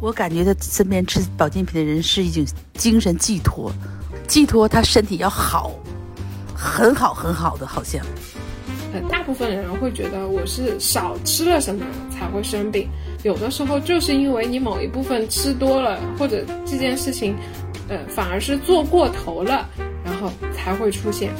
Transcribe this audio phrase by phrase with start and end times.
[0.00, 3.72] 我感觉他身边吃保健品的人是一种精神寄托，
[4.28, 5.74] 寄托他身体要好，
[6.54, 8.04] 很好很好的，好像。
[9.10, 12.88] 大部分人会觉得我是少吃了什么才会生病，
[13.22, 17.36] 有的时候就是因为你某一部分吃多了，或者这件事情，
[17.88, 19.68] 呃，反而是做过头了，
[20.04, 21.32] 然后才会出现。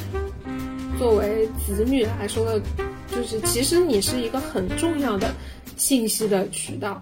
[0.97, 2.61] 作为子女来说的，
[3.07, 5.33] 就是其实你是一个很重要的
[5.79, 7.01] 信息的渠道，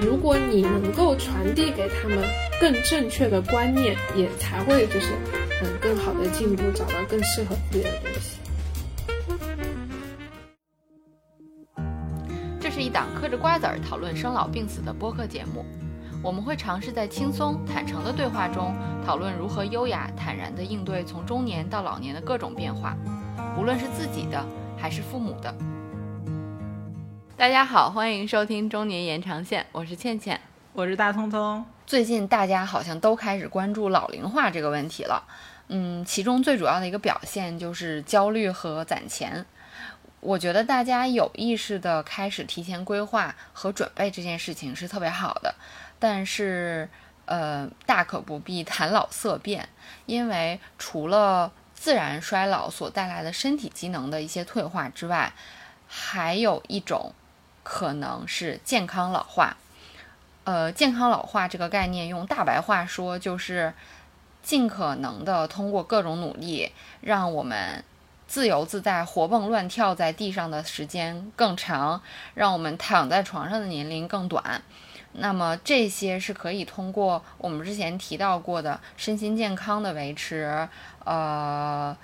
[0.00, 2.18] 如果你能够传递给他们
[2.58, 5.12] 更正确的观念，也才会就是
[5.62, 8.38] 嗯更好的进步，找到更适合自己的东西。
[12.58, 15.62] 这是一档嗑着瓜子儿讨论生老病死的播客节目，
[16.22, 22.96] 我们会尝试在轻松坦诚的对话中，讨论如何优雅坦然地应对从中年到老年的各种变化，
[23.58, 24.42] 无论是自己的
[24.78, 25.54] 还是父母的。
[27.36, 30.40] 大家好，欢迎收听中年延长线，我是倩倩。
[30.72, 31.66] 我是大聪聪。
[31.84, 35.26] 最近大家好像都开始关注老龄化这个问题了，
[35.66, 39.44] 嗯，其中最主要的一个表现就是焦虑和攒钱。
[40.20, 45.52] 我觉得大家有意识的开始提前规划和准备这件事情是特别好的，
[45.98, 46.88] 但是，
[47.24, 49.68] 呃，大可不必谈老色变，
[50.06, 55.32] 因为除了自然衰老所带来的身体机能的一些退化之外，
[55.86, 57.12] 还有一种
[57.64, 59.56] 可能是健康老化。
[60.44, 63.74] 呃，健康老化这个概念用大白话说就是
[64.44, 67.82] 尽可能的通过各种努力让我们。
[68.26, 72.00] 自由自在、活蹦乱跳在地上的时间更长，
[72.32, 74.62] 让我们躺在床上的年龄更短。
[75.12, 80.66] 那么这些是可以通过我们之前提到过的身心健康的维持，
[81.04, 81.94] 呃，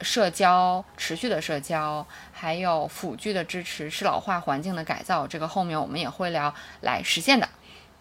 [0.00, 2.06] 社交持续的社交，
[2.44, 5.26] 还有辅具的支持，是老化环境的改造。
[5.26, 7.48] 这个后面我们也会聊来实现的。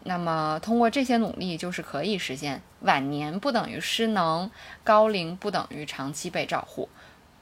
[0.03, 4.51] 那么通过这些努力，就是可以实现晚年不等于失能，
[4.83, 6.89] 高龄不等于长期被照护。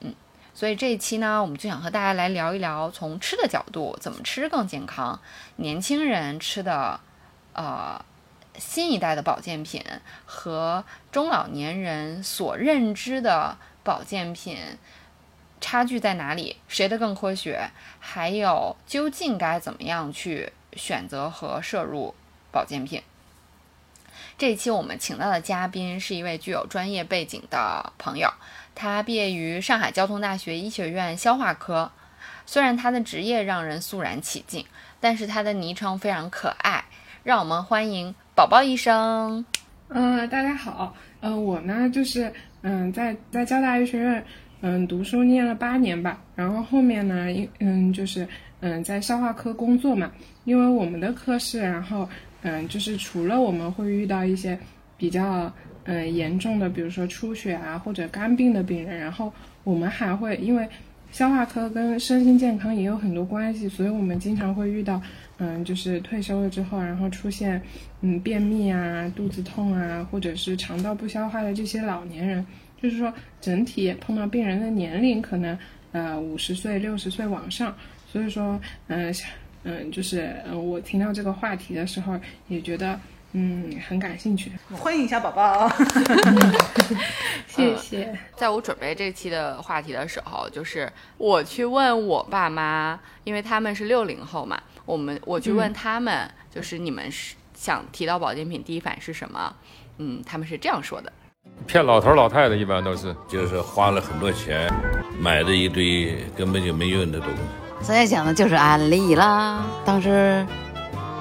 [0.01, 0.13] 嗯
[0.53, 5.19] 所以这一期呢，我们就想和大家来聊一聊，从吃的角度，怎么吃更健康。
[5.55, 6.99] 年轻人吃的，
[7.53, 7.99] 呃，
[8.59, 9.83] 新一代的保健品
[10.27, 14.59] 和中老年人所认知的保健品
[15.61, 16.57] 差距在哪里？
[16.67, 17.69] 谁的更科学？
[17.99, 22.13] 还有究竟该怎么样去选择和摄入
[22.51, 23.01] 保健品？
[24.37, 28.29] 这一期我们请到的嘉宾是一位具有专业背景的朋友。
[28.73, 31.91] 他毕业于上海交通大学医学院消化科，
[32.45, 34.65] 虽然他的职业让人肃然起敬，
[34.99, 36.83] 但是他的昵称非常可爱，
[37.23, 39.45] 让我们欢迎宝宝医生。
[39.89, 44.25] 嗯，大家好，嗯，我呢就是嗯在在交大医学院
[44.61, 48.27] 嗯读书念了八年吧，然后后面呢因嗯就是
[48.61, 50.11] 嗯在消化科工作嘛，
[50.45, 52.07] 因为我们的科室，然后
[52.41, 54.57] 嗯就是除了我们会遇到一些
[54.97, 55.51] 比较。
[55.83, 59.33] 嗯，严重的，比如说出血啊，或者肝病的病人，然后
[59.63, 60.69] 我们还会因为
[61.11, 65.01] 消化科跟身心健康也有很多关系，所以我们经常会遇到，
[65.39, 67.59] 嗯，就是退休了之后，然后出现
[68.01, 72.45] 嗯便秘啊、肚子痛啊，或者是肠道不消化的这些老年人，
[72.81, 75.57] 就是说整体碰到病人的年龄可能
[75.91, 77.75] 呃五十岁、六十岁往上，
[78.11, 79.13] 所以说嗯
[79.63, 82.99] 嗯，就是嗯我听到这个话题的时候也觉得。
[83.33, 85.71] 嗯，很感兴趣，欢迎一下宝宝。
[87.47, 88.13] 谢谢。
[88.35, 99.55] 在我准备这期的话题的时候，就是我去问我爸妈，因为他们是六零后嘛，我们我去问他们，就是你们是想提到保健品，第一反应是什么？
[99.97, 101.09] 嗯，他们是这样说的：
[101.65, 104.71] 骗老头老太太，一般都是就是花了很多钱
[105.19, 107.39] 买的一堆根本就没用的东西。
[107.81, 110.45] 现在讲的就是安利啦，当时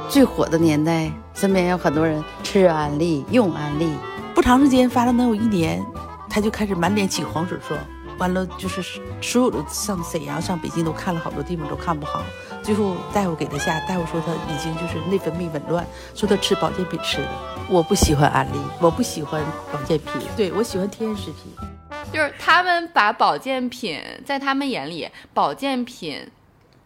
[0.08, 1.10] 最火的年代。
[1.32, 3.90] 身边有很多人吃安利、用安利，
[4.34, 5.82] 不长时间发了能有一年，
[6.28, 7.78] 他就开始满脸起黄水霜，
[8.18, 12.22] 完了就是所有的上沈阳、上北京都看了好多地方都看不好，
[12.62, 15.84] 最后大夫给他下，大夫说他已经就是内分泌紊乱，
[16.14, 17.28] 说他吃保健品吃的。
[17.68, 19.42] 我不喜欢安利，我不喜欢
[19.72, 21.52] 保健品，对我喜欢天然食品。
[22.12, 26.20] 就是他们把保健品在他们眼里，保健品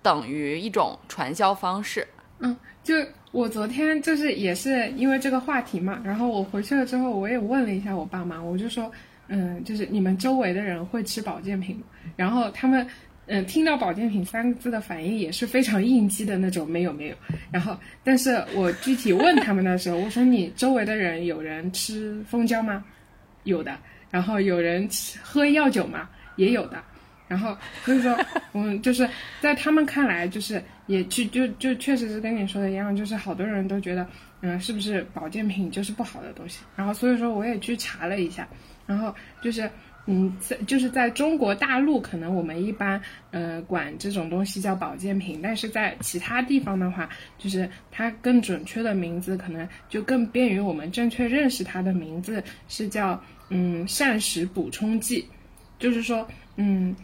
[0.03, 2.07] 等于一种传销方式。
[2.39, 2.95] 嗯，就。
[3.35, 8.89] 我昨天就是也是因为这个话题嘛，然后我回去了之后，我也问了一下我爸妈，我就说，
[9.27, 11.83] 嗯，就是你们周围的人会吃保健品吗？
[12.15, 12.87] 然后他们，
[13.27, 17.17] 嗯，听到保健品三个字的反应也是非常应激的那种，没有没有。
[17.51, 22.85] 然后，但是我具体问他们的时候，我说你周围的人有人吃蜂胶吗？
[23.45, 23.79] 有的。
[24.11, 24.87] 然后有人
[25.23, 26.09] 喝药酒吗？
[26.37, 26.83] 也有的。
[27.27, 28.15] 然后所以说，
[28.53, 29.09] 嗯，就是
[29.41, 34.07] 在他们看来，就是也去就就确实是跟你说的一样，就是好多人都觉得，
[34.43, 36.59] 嗯，是不是保健品就是不好的东西？
[36.77, 38.47] 然后所以说我也去查了一下，
[38.87, 39.71] 然后就是。
[40.07, 47.09] 嗯，在就是在中国大陆，可能我们一般呃管这种东西叫保健品，但是在其他地方的话，
[47.39, 53.19] 就是它更准确的名字，可能就更便于我们正确认识它的名字是叫
[53.49, 55.27] 嗯膳食补充剂，
[55.79, 56.95] 就是说嗯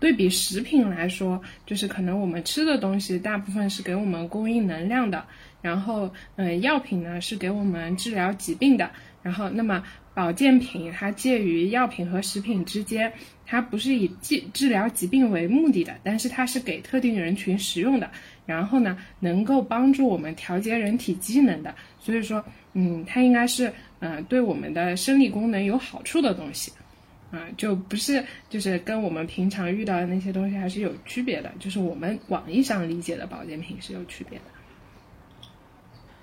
[0.00, 5.24] 对比食品来说，就是可能我们吃的东西大部分是给我们供应能量的，
[5.62, 8.90] 然后嗯药品呢是给我们治疗疾病的，
[9.22, 9.80] 然后那么。
[10.16, 13.12] 保健品它介于药品和食品之间，
[13.44, 18.10] 它不是以治治疗疾病为目的的，但是它是给特定人群使用的。
[18.46, 21.74] 然后呢，能够帮助我们调节人体机能的。
[22.00, 22.42] 所以说，
[22.72, 26.72] 嗯，它应该是嗯对我们的生理功能有好处的东西，
[27.30, 31.52] 啊，就不是就是跟我们平常遇到的那些东西还是有区别的。
[31.58, 34.44] 就是我们广义上理解的保健品是有区别的。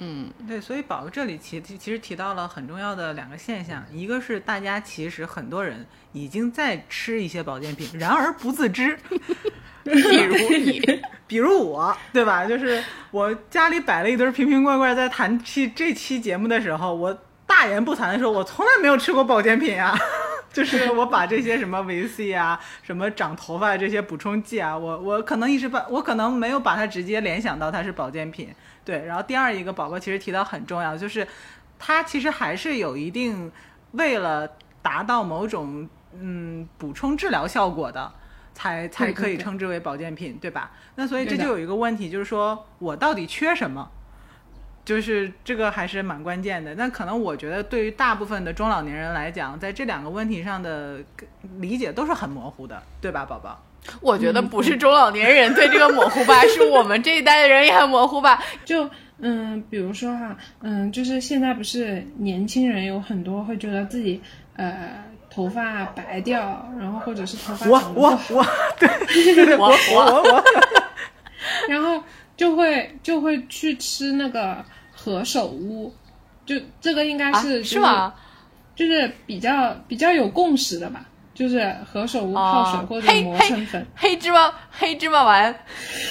[0.06, 8.98] 嗯，对，所以宝宝这里其其实提到了很重要的两个现象，一个是大家其实很多人已经在吃一些保健品，然而不自知，
[9.84, 12.46] 比如你，比如我，对吧？
[12.46, 17.18] 就是我家里摆了一堆瓶瓶罐罐，在谈期这期节目的时候，我
[17.48, 19.98] 大言不惭的说，我从来没有吃过保健品啊，
[20.54, 28.54] 就是我把这些什么维 C 啊，什么长头发这些补充剂啊，我我可能一时把，我可能没有把它直接联想到它是保健品。
[28.86, 31.28] 对，然后第二一个宝宝其实提到很重要，就是
[31.80, 33.52] 它其实还是有一定
[33.94, 34.48] 为了
[34.82, 38.12] 达到某种嗯补充治疗效果的，
[38.54, 40.72] 才才可以称之为保健品，对吧？
[40.96, 43.90] 那所以这就有一个问题，就是说我到底缺什么？
[44.86, 46.76] 就是这个还是蛮关键的。
[46.76, 51.00] 那可能我觉得对于大部分的中老年人来讲，在这两个问题上的
[51.60, 53.62] 理解都是很模糊的，对吧，宝宝？
[54.00, 58.42] 我觉得不是中老年人对这个模糊吧，是我们这一代的人也很模糊吧。
[58.64, 58.90] 就
[59.20, 64.22] 嗯，比如说哈，嗯，就是现在不是年轻人有很多会觉得自己
[64.56, 68.46] 呃头发白掉，然后或者是头发我我我
[68.80, 70.02] 对我我
[70.32, 70.44] 我，
[71.68, 72.02] 然后
[72.38, 75.94] 就会就会去吃那个何首乌，
[76.46, 78.14] 就这个应该是是吗？
[78.76, 81.10] 就是比较比较有共识的吧。
[81.34, 85.56] 就是何首乌泡水或者磨成粉，黑芝麻黑芝麻丸，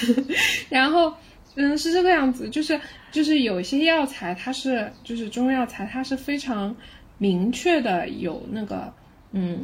[0.69, 1.15] 然后
[1.55, 2.81] 嗯是这个样子，就是
[3.13, 6.75] 就是有一些药材它是就是中药材它是非常
[7.19, 8.93] 明确的有那个
[9.31, 9.61] 嗯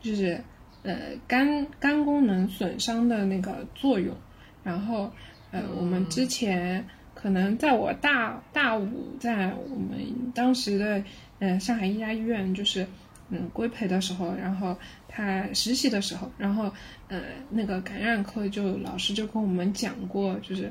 [0.00, 0.40] 就是
[0.84, 0.96] 呃
[1.26, 4.14] 肝肝功能损伤的那个作用，
[4.62, 5.12] 然后
[5.54, 6.84] 呃我们之前
[7.14, 11.02] 可能在我大大五在我们当时的
[11.38, 12.86] 呃上海一家医院就是。
[13.30, 14.76] 嗯，规培的时候，然后
[15.08, 16.70] 他实习的时候，然后
[17.08, 20.70] 呃，那个感染科就老师就跟我们讲过，就是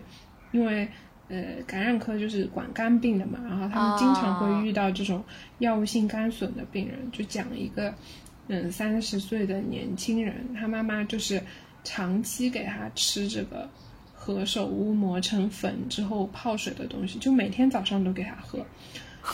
[0.52, 0.88] 因为
[1.30, 5.22] 呃感染科就是管肝病的嘛，然后他们经常会遇到这种
[5.58, 7.92] 药物性肝损的病人，就讲一个
[8.48, 11.42] 嗯三十岁的年轻人，他妈妈就是
[11.84, 13.68] 长期给他吃这个
[14.24, 18.66] 何首乌磨成粉之后泡水的东西，就每天早上都给他喝，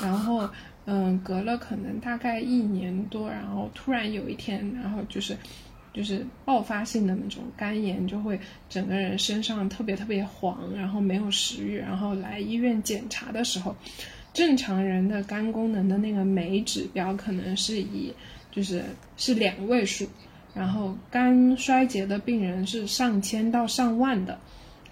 [0.01, 0.49] 然后。
[0.91, 5.37] 嗯，隔了可能大概一年多，然后突然有一天，然后就是，
[5.93, 13.75] 就是爆发性的那种肝炎，就会整个人身上特别特别黄，然后没有食欲，然后来医院检查的时候，
[14.33, 18.11] 正常人的肝功能的那个酶指标可能是以
[18.51, 18.83] 就是
[19.15, 20.09] 是两位数，
[20.55, 24.39] 然后肝衰竭的病人是上千到上万的，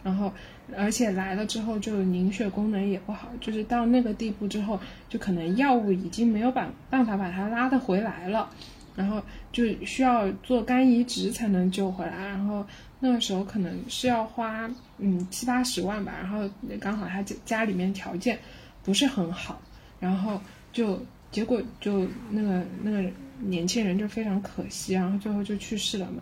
[0.08, 0.32] 然后。
[0.76, 8.50] 而且来了之后，就凝血功能也不好，就是到那个地步之后，就可能药物已经没有办办法把它拉得回来了，
[8.94, 12.12] 然后就需要做肝移植才能救回来。
[12.18, 12.68] 然后
[13.00, 16.42] 那个时候可能是要花嗯七八十万吧，然后
[16.82, 18.38] 刚好他家家里面条件
[18.84, 19.62] 不是很好，
[20.02, 20.38] 然后
[20.74, 23.10] 就结果就那个那个
[23.40, 26.22] 年轻人就非常可惜，然后最后就去世了嘛。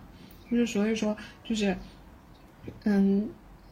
[0.51, 1.75] 就是所以说就是
[2.84, 3.27] 嗯。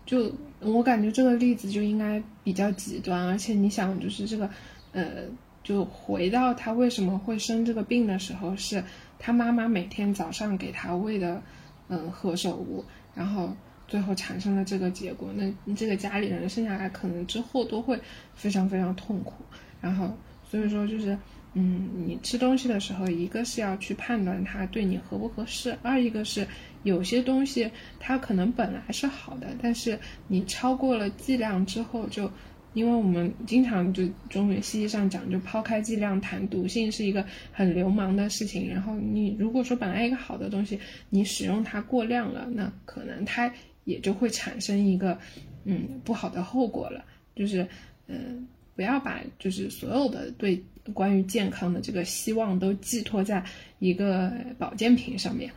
[0.05, 4.49] 就我感觉这个例子就应该比较极端，而且你想，就是这个，
[4.91, 5.23] 呃，
[5.63, 8.83] 就回到他为什么会生这个病的时候，是
[9.17, 11.41] 他妈妈每天早上给他喂的，
[11.87, 12.83] 嗯，何首乌，
[13.15, 13.55] 然后
[13.87, 15.29] 最后产生了这个结果。
[15.35, 17.99] 那这个家里人生下来可能之后都会
[18.33, 19.33] 非常非常痛苦。
[19.81, 21.17] 然后所以说就是。
[21.55, 26.47] 嗯，你吃东西的时候，一个是要去判断它对你合不合适，二一个是
[26.83, 29.97] 有些东西它可能本来是好的，但是
[30.27, 32.31] 你超过了剂量之后，就
[32.73, 38.69] 因为我们经常就中原西医上讲，就抛开剂量谈毒性是一个很流氓的事情。
[38.69, 43.51] 然后你如果说本来一个好的东西，你使用它过量了，那可能它
[43.83, 45.17] 也就会产生一个
[45.65, 47.05] 嗯不好的后果了。
[47.35, 47.67] 就是
[48.07, 50.61] 嗯，不要把就是所有的对
[50.93, 53.43] 关于健康的这个希望都寄托在
[53.79, 55.51] 一个保健品上面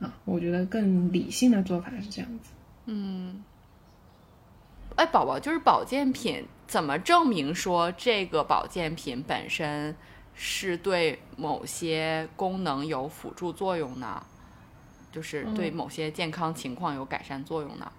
[0.00, 0.14] 啊。
[0.24, 2.50] 我觉得更理性的做法是这样子。
[2.86, 3.42] 嗯，
[4.96, 9.94] 哎，宝宝，就是保健品怎么证明说这个保健品本身
[10.34, 14.24] 是对某些功能有辅助作用呢？
[15.10, 17.90] 就是对某些健康情况有改善作用呢？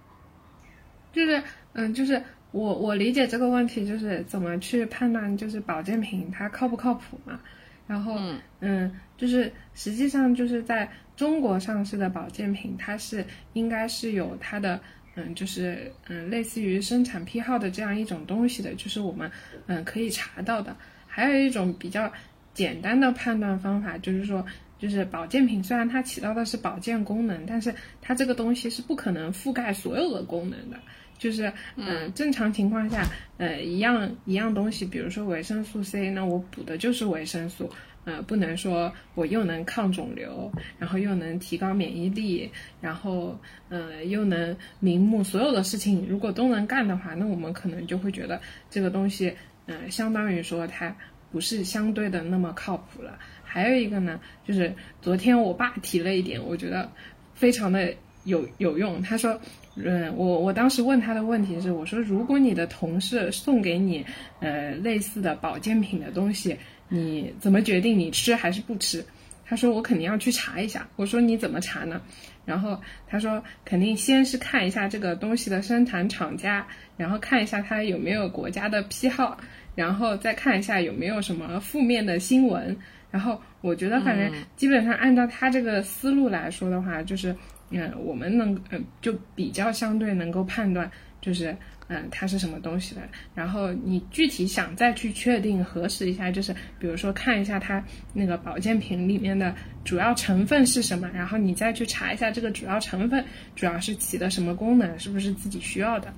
[1.12, 1.42] 就是
[1.72, 7.40] 嗯，就是我我理解这个问题就是怎么去判断就是保健品它靠不靠谱嘛？
[7.88, 10.88] 然后嗯嗯，就是实际上就是在
[11.20, 13.22] 中国上市的保健品，它是
[13.52, 14.80] 应该是有它的
[15.16, 19.30] 嗯，就是嗯，类似于生产批号的这样一种东西的，就是我们
[19.66, 20.74] 嗯可以查到的。
[21.06, 22.10] 还有一种比较
[22.54, 24.42] 简单的判断方法，就是说，
[24.78, 30.78] 就是保健品虽然它起到的是保健功能，但是它这个东西是不可能覆盖所有的功能的。
[31.18, 33.04] 就是嗯，正常情况下，
[33.36, 37.70] 呃，一样一样东西，比如说维生素 C，那我补的就是维生素。
[38.06, 43.38] 呃，不能说我又能抗肿瘤，然后又能提高免疫力，然后
[43.68, 48.40] 呃又能明目，所有的事情如果都能干的话，那我们可能就会觉得
[48.70, 49.32] 这个东西，
[49.66, 50.96] 呃，相当于说它
[51.30, 53.18] 不是相对的那么靠谱了。
[53.44, 56.90] 还有一个呢，就是昨天我爸提了一点，我觉得
[57.34, 59.02] 非常的有有用。
[59.02, 59.38] 他说，
[59.76, 64.04] 嗯，我我当时问他的问题是，我说如果你的同事送给你
[64.40, 66.56] 呃类似的保健品的东西。
[66.90, 69.02] 你怎么决定你吃还是不吃？
[69.46, 70.86] 他说我肯定要去查一下。
[70.96, 72.00] 我说你怎么查呢？
[72.44, 76.66] 然后他说肯定先是看一下这个东西的生产厂家，
[76.96, 79.36] 然后看一下它有没有国家的批号，
[79.74, 82.76] 然后再看一下有没有什么负面的新闻。
[83.10, 87.34] 然后我觉得反正基本上按照他这个思路来说的话，就是
[87.70, 91.56] 嗯，我们能嗯就比较相对能够判断就是。
[91.92, 93.00] 嗯，它是什么东西的？
[93.34, 99.52] 然后你具体想再去确定核实一下，就是比如说看一下它那个保健品里面的
[99.84, 103.24] 主要成分是什么，然后你再去查一下这个主要成分
[103.56, 106.14] 主要是起的什么功能，是不是自己需要的？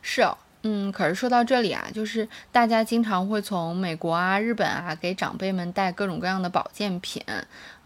[0.00, 7.20] 是，哦嗯，可是说到这里啊，就是大家经常会从美国啊、日本啊给长辈们带各种各样的保健品，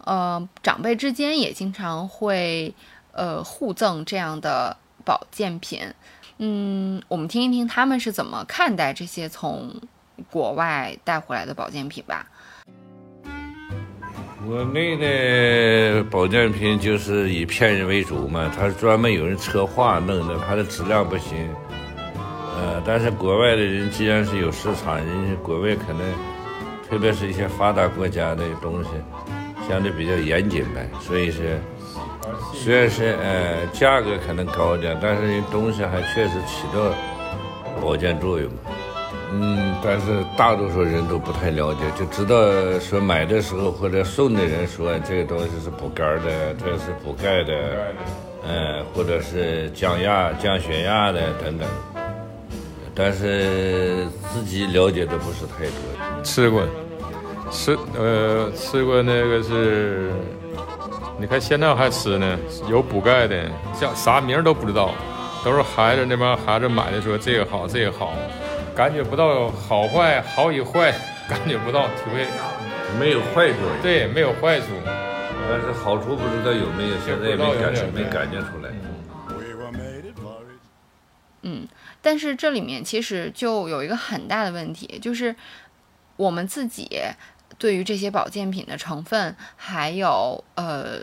[0.05, 2.71] 呃，长辈之间也经常会
[3.13, 5.81] 呃互赠这样的保健品。
[6.43, 9.71] 嗯，我们听一听他们是怎么看待这些从
[10.31, 12.25] 国外带回来的保健品吧。
[14.47, 21.47] 国内的保健品就是以骗人为主嘛，它是专门有人策划弄的，它的质量不行。
[22.57, 26.01] 呃，但是国外的人既然是有市场，人家国外可能，
[26.89, 28.89] 特别是一些发达国家的东西，
[29.69, 31.61] 相对比较严谨呗，所以是。
[32.53, 36.93] 虽然是呃价格可能高点，但是东西还确实起到
[37.81, 38.49] 保健作用。
[39.33, 42.35] 嗯，但是大多数人都不太了解，就知道
[42.79, 47.53] 说买的时候或者送的人说这个东西是补肝的，这是补钙的，
[48.47, 51.67] 嗯，或者是降压、降血压的等等。
[52.93, 56.23] 但是自己了解的不是太多。
[56.23, 56.61] 吃过，
[57.49, 60.11] 吃呃吃过那个是。
[61.19, 63.49] 你看现在还吃呢，有补钙的，
[63.79, 64.91] 叫啥名都不知道，
[65.45, 68.13] 都是孩子那帮孩子买的，说这个好，这个好，
[68.75, 70.91] 感觉不到好坏，好与坏，
[71.29, 72.25] 感觉不到体会，
[72.99, 73.57] 没有坏处。
[73.83, 74.65] 对，没有坏处，
[75.47, 78.71] 但是好处不知道有没有，现在也没感觉，没感觉出来。
[81.43, 81.67] 嗯，
[82.01, 85.35] 但是这里面其实就有一个很大的问题，就是
[86.15, 86.99] 我们自己。
[87.61, 90.99] 对于这些保健品的成分还有呃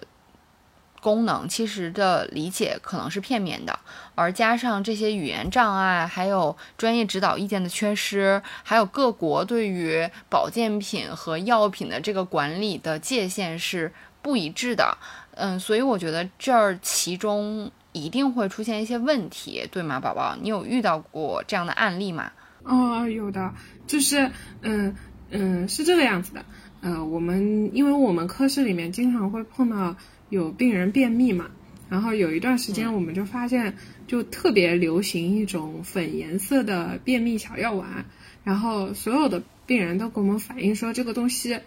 [1.01, 3.79] 功能，其实的理解可能是片面的，
[4.17, 14.99] 而加上这些语言障碍，还有专业指导意见的缺失，还有各国对于保健品和药品的这个管理的界限是不一致的，
[15.37, 20.35] 嗯，所以我觉得这儿其中一定会出现一些问题，对吗，宝宝？
[20.43, 22.33] 你有遇到过这样的案例吗？
[22.65, 23.55] 哦，有的，
[23.87, 24.29] 就是
[24.63, 24.93] 嗯。
[25.31, 26.45] 嗯，是这个样子的。
[26.81, 29.97] 呃，我们因为我们科室里面经常会碰到
[30.29, 31.51] 有病人便秘嘛，
[31.89, 33.75] 然后有一段时间我们就发现
[34.07, 38.05] 就特别流行一种粉颜色的便秘小药丸，
[38.45, 41.59] 然后所有的病人都给我们反映说这个东西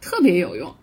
[0.00, 0.74] 特别有用。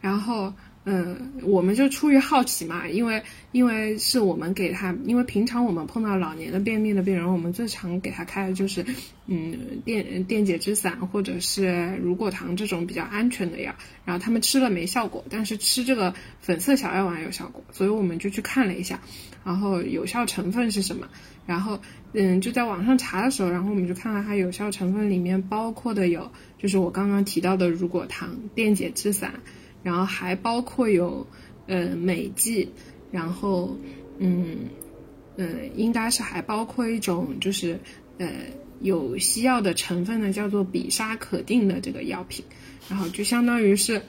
[0.00, 0.52] 然后
[0.92, 8.84] 嗯，我们就出于好奇嘛，因为因为是我们给他，因为平常我们碰到老年的便秘的病人，我们最常给他开的就是，
[9.28, 13.72] 嗯，电电解质散或者是乳果糖这种比较安全的药，
[14.04, 18.98] 然后他们吃了没效果，但是吃这个粉色小药丸有效果，所以我们就去看了一下，
[19.44, 21.06] 然后有效成分是什么，
[21.46, 21.78] 然后
[22.14, 29.34] 嗯，就在网上查的时候，然后我们就看到它有效成分里面包括的有，就是我刚刚提到的乳果糖、电解质散。
[29.82, 31.26] 然后还包括有，
[31.66, 32.68] 呃，美剂，
[33.10, 33.76] 然后，
[34.18, 34.58] 嗯，
[35.36, 37.78] 呃，应该是还包括一种就是，
[38.18, 38.28] 呃，
[38.80, 42.44] 有西药的成分呢，叫做比沙可定的这个药品，
[42.88, 44.02] 然后就相当于是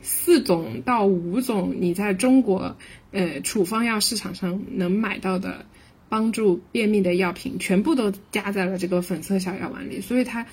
[0.00, 2.76] 四种到五种你在中国，
[3.10, 5.66] 呃，处方药市场上能买到的
[6.08, 10.46] 帮助便秘的药品，全部都加在了这个粉色小药丸里，所以它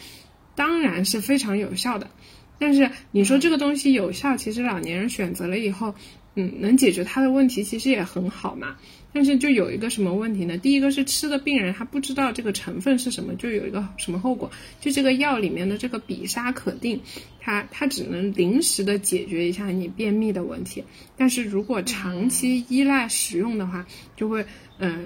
[0.56, 2.10] 当然是非常有效的。
[2.58, 5.94] 但是你说这个东西有效，其实老年人选择了以后，
[6.36, 8.76] 嗯，能解决他的问题，其实也很好嘛。
[9.12, 10.58] 但是就有一个什么问题呢？
[10.58, 14.52] 第一个是吃的病人他不知道这个成分是什么，就有一个什么后果？
[14.82, 17.00] 就这个药里面的这个比沙可定，
[17.40, 20.84] 它它只能临时的解决一下你便秘的问题，
[21.16, 23.86] 但是如果长期依赖使用的话，
[24.18, 24.46] 就会
[24.80, 25.06] 嗯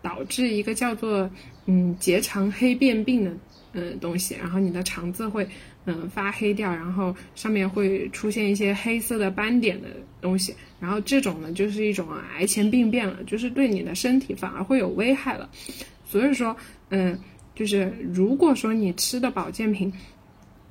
[0.00, 1.28] 导致一个叫做
[1.66, 3.36] 嗯结肠黑变病的
[3.72, 5.48] 嗯东西，然后你的肠子会。
[5.90, 9.88] 嗯，发黑掉，然后上面会出现一些黑色的斑点的
[10.20, 15.48] 东西，然后这种呢就是一种癌前病变了，就是对你的身体反而会有危害了。
[16.04, 16.54] 所以说，
[16.90, 17.18] 嗯，
[17.54, 19.90] 就是如果说你吃的保健品，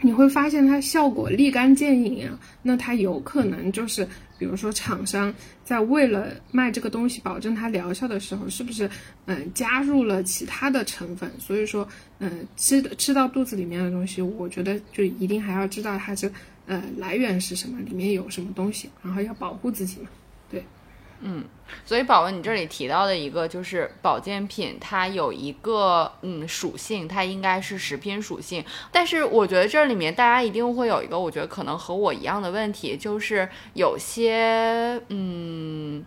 [0.01, 4.07] 你会发现它效果立竿见影啊，那它有可能就是。
[4.39, 8.87] 比如说，厂商在为了卖这个东西，保证它疗效的时候，是不是
[9.25, 11.27] 嗯加入了其他的成分？
[11.39, 11.87] 所以说，
[12.19, 16.31] 嗯，吃的吃到肚子里面的东西，我觉得就一定还要知道它是
[16.67, 20.09] 呃来源是什么，里面有什么东西，然后要保护自己嘛。
[21.21, 21.43] 嗯。
[21.85, 28.63] 所以，宝文，你这里提到的一个就是保健品，它有一个嗯属性，它应该是食品属性。
[28.89, 36.05] 但是，我觉得这里面大家一定会有一个，我觉得可能和我一样的问题，就是有些嗯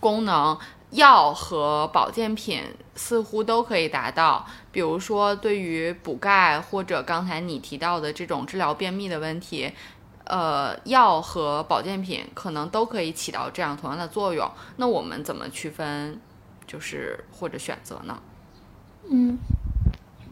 [0.00, 0.58] 功能
[0.92, 2.62] 药和保健品
[2.94, 4.46] 似乎都可以达到。
[4.72, 9.70] 比如说，对于补钙，或者刚才你提到的这种治疗便秘的问题。
[10.30, 14.48] 呃，药和保健品可能都可以起到这样同样的作用。
[14.76, 16.16] 那我们怎么区分，
[16.68, 18.22] 就是或者选择呢？
[19.10, 19.36] 嗯，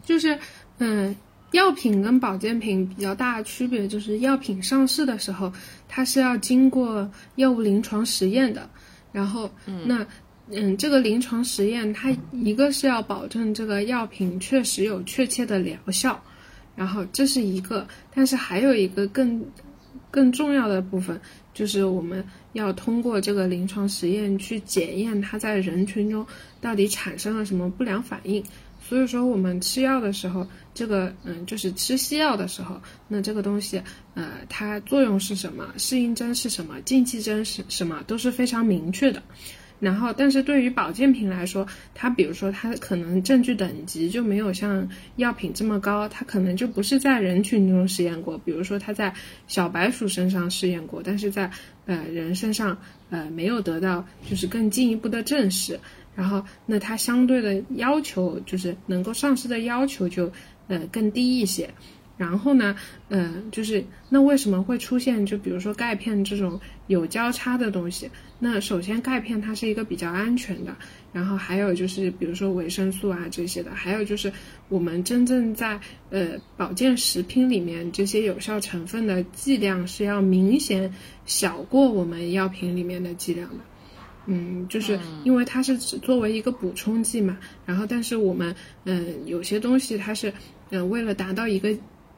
[0.05, 0.39] 就是
[0.77, 1.13] 嗯，
[1.51, 5.51] 药品跟保健品比较大的区别就是，药品上市的时候，
[5.89, 8.69] 它是要经过药物临床实验的。
[9.11, 9.51] 然后，
[9.83, 10.07] 那
[10.49, 16.17] 嗯，这个临床实验，它一个是要保证这个药品确实有确切的疗效，
[16.73, 17.85] 然后这是一个，
[18.15, 19.45] 但是还有一个更。
[20.11, 21.19] 更重要的部分
[21.53, 26.25] 就是我们要通过这个临床实验去检验它在人群中
[26.59, 28.43] 到底产生了什么不良反应。
[28.81, 33.79] 所以说，我们吃药的时候，这个嗯，就是吃西药的时候，那这个东西
[34.15, 39.21] 呃，它作用是什么，适应症是什么，禁忌症是什么，都是非常明确的。
[39.79, 41.65] 然后，但是对于保健品来说，
[41.95, 49.13] 它比如说它可能证据等级就没有像药品这么高，它可能就不是在人群中实验过，比如说它在
[49.47, 51.49] 小白鼠身上试验过，但是在
[51.85, 52.77] 呃人身上
[53.09, 55.79] 呃没有得到就是更进一步的证实，
[56.13, 60.29] 然后那它相对的要求就是能够上市的要求就
[60.67, 61.69] 呃更低一些。
[62.17, 62.75] 然后呢，
[63.07, 68.09] 嗯，就是那为什么会出现就比如说钙片这种有交叉的东西？
[68.39, 70.75] 那首先钙片它是一个比较安全的，
[71.13, 74.33] 然后还有就是比如说维生素啊这些的，还有就是
[74.69, 80.91] 我们真正在呃保健食品里面这些有效成分的剂量是要明显
[81.27, 83.63] 小过我们药品里面的剂量的，
[84.25, 90.33] 嗯，就是因为它是只作为一个补充剂嘛，然后但是我们嗯有些东西它是
[90.71, 91.69] 嗯为了达到一个。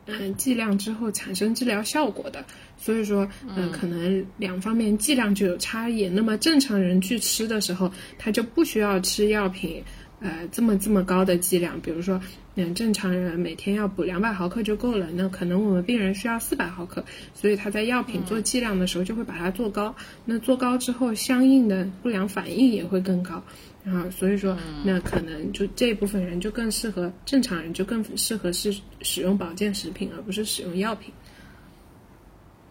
[0.07, 2.43] 嗯，剂量之后产生治疗效果的，
[2.77, 6.09] 所以说，嗯，可能两方面剂量就有差异。
[6.09, 9.83] 那么正常人去吃的时候，他就不需要吃药品，
[10.19, 11.79] 呃，这么这么高的剂量。
[11.81, 12.19] 比如说，
[12.55, 19.95] 嗯，正常人每天要补两百毫克就够了，那可能我们病人需要四百毫克，所以他在药品做剂量的时候就会把它做高。
[20.25, 23.41] 那做高之后，相应的不良反应也会更高。
[23.83, 31.11] 然后，所以说，那可能就这部分人就更适合正常人，就更适合是使用保健食品，而不是使用药品。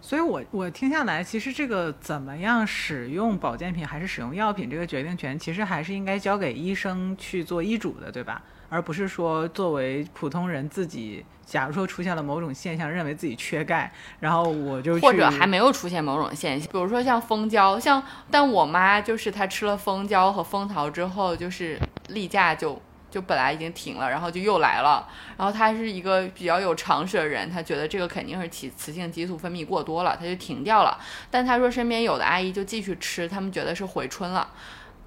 [0.03, 8.45] 所以我我听下来，其实这个怎么样使用保健品还是使用药品，这个决定权其实还是应该交给医生去做医嘱的，对吧？
[8.71, 21.79] 而不是说作为普通人自己，假如说出现了某种现象，认为自己缺钙，然后我就或者还没有出现某种现象，比如说像蜂胶，像但我妈就是她吃了蜂胶和蜂桃之后，就是
[22.09, 22.81] 例假就
[23.11, 25.09] 就本来已经停了，然后就又来了。
[25.37, 30.97] 然后她是一个比较有常识的人，她觉得这个肯定是雌雌性激素分泌过多了，她就停掉了。
[31.29, 34.49] 但她说身边有的阿姨就继续吃，他们觉得是回春了。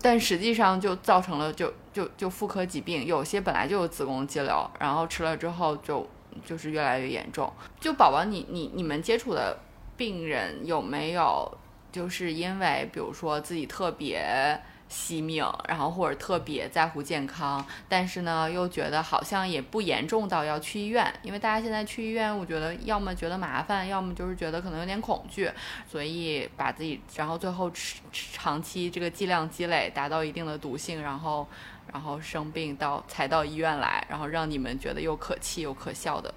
[0.03, 6.07] 但实际上就造成了就就就妇科疾病，有些本来就有子宫肌瘤，然后吃了之后就
[6.45, 7.51] 就是越来越严重。
[7.79, 9.57] 就宝宝，你你你们接触的
[9.97, 11.51] 病人有没有
[11.91, 14.61] 就是因为比如说自己特别。
[14.93, 25.49] 惜命，然后或者特别在乎健康，但是呢，又觉得好像也不严重到要去医院，因为大家现在去医院，我觉得要么觉得麻烦，要么就是觉得可能有点恐惧，
[25.89, 31.47] 所以把自己，然后最后吃长期这个剂量积累达到一定的毒性，然后
[31.91, 36.31] 然后生病到才到医院来，然后让你们觉得又可气又可笑的。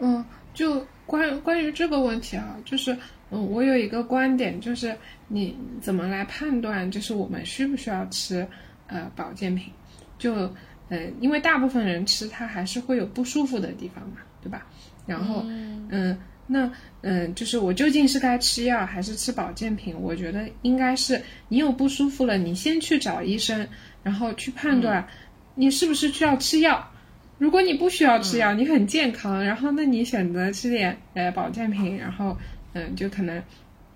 [0.00, 2.94] 嗯，就关关于这个问题啊，就是。
[3.30, 4.96] 嗯，我有一个观点，就是
[5.28, 8.46] 你怎么来判断，就是我们需不需要吃
[8.86, 9.70] 呃保健品？
[10.18, 10.50] 就
[10.88, 14.66] 呃，因为大部分人吃它还是会有不舒服的地方嘛，对吧？
[15.04, 15.44] 然后
[15.90, 19.94] 嗯，那嗯，就是我究竟是该吃药还是吃保健品？
[20.00, 23.68] 我觉得应该是你有不舒服了，你先去找医生，
[24.02, 25.06] 然后去判断
[25.54, 26.90] 你是不是需要吃药。
[27.36, 32.34] 如果你不需要吃药，你很健康，然后那你选择吃点呃保健品，然后。
[32.74, 33.42] 嗯，就可能，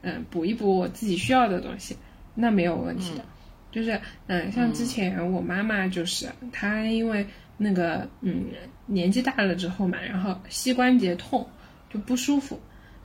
[0.02, 1.96] 嗯，补一补我自己需要的东西，
[2.34, 3.24] 那没有问题的。
[3.70, 8.46] 就是，嗯，像之前我妈妈就是，她因为那个，嗯，
[8.86, 11.46] 年纪大了之后嘛，然后膝关节痛
[11.88, 12.60] 就不舒服，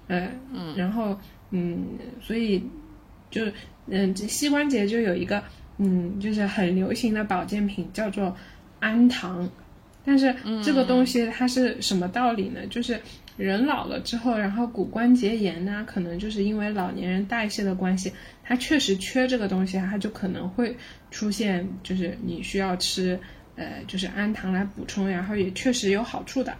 [0.07, 1.17] 嗯嗯，然后
[1.51, 2.61] 嗯，所以
[3.29, 3.45] 就，
[3.85, 5.41] 嗯，这膝关节就有一个，
[5.77, 8.35] 嗯，就是很流行的保健品叫做
[8.79, 9.49] 氨糖，
[10.03, 12.65] 但是这个东西它是什么道理呢？
[12.67, 12.99] 就是。
[13.37, 18.11] 人老了之后，然后骨关节炎呢，可能就是因为老年人代谢的关系，
[18.43, 20.75] 他确实缺这个东西，他就可能会
[21.11, 23.19] 出现，就是你需要吃，
[23.55, 26.53] 呃，就是氨糖来补充，然后也确实有好处的。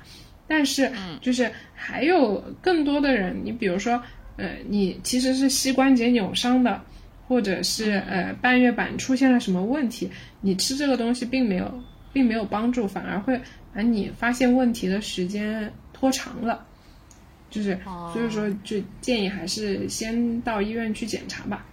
[0.48, 4.02] 但是，就是还有更多的人，你比如说，
[4.38, 6.80] 呃，你其实是膝关节扭伤的，
[7.28, 10.10] 或者是呃半月板出现了什么问题，
[10.42, 13.42] 你吃这个东西并没有，并没有帮助，反而会
[13.74, 16.67] 把你发现问题的时间拖长了。
[17.58, 17.80] 就是，
[18.14, 21.66] 所以说，就建议还是先到医院去检查吧。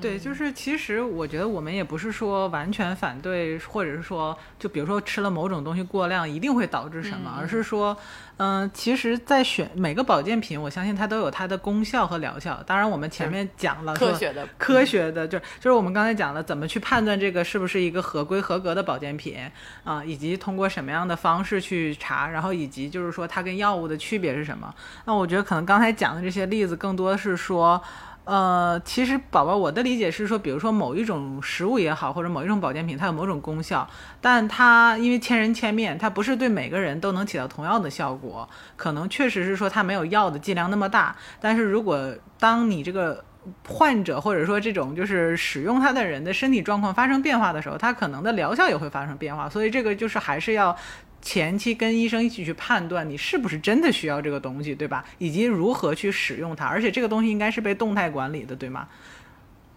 [0.00, 7.96] 对，就是其实我觉得我们也不是说完全反对，或者是说，就比如说吃了某种东西过量一定会导致什么，而是说，
[8.36, 12.62] 嗯，其实，在选每个保健品，我相信它都有它的功效和疗效。
[12.66, 19.38] 当然，我们前面讲了科学的，科学的，就就是我们刚才讲了怎么去判断这个是不是一个合规合格的保健品
[19.84, 24.74] 啊，以及通过什么样的方式去查，然后以及就是说它跟药物的区别是什么。
[25.06, 27.82] 那我觉得可能刚才讲的这些例子更多是说。
[28.30, 33.84] 呃，其实宝宝，我的理解是说，比如说某一种食物也好，或者某一种保健品，它有某种功效，
[34.20, 38.48] 但它因为千人千面，它不是对每个人都能起到同样的效果。
[38.76, 43.24] 可能确实是说它没有药的剂量那么大，但是如果当你这个
[43.66, 49.50] 患者或者说这种就是使用它的人的身体状况发生变化的时候，它可能的疗效也会发生变化。
[49.50, 50.76] 所以这个就是还是要。
[51.22, 55.04] 前期跟医生一起去判断你是不是真的需要这个东西，对吧？
[55.18, 58.88] 以及如何去使用它，而且这个东西应该是被动态管理的，对吗？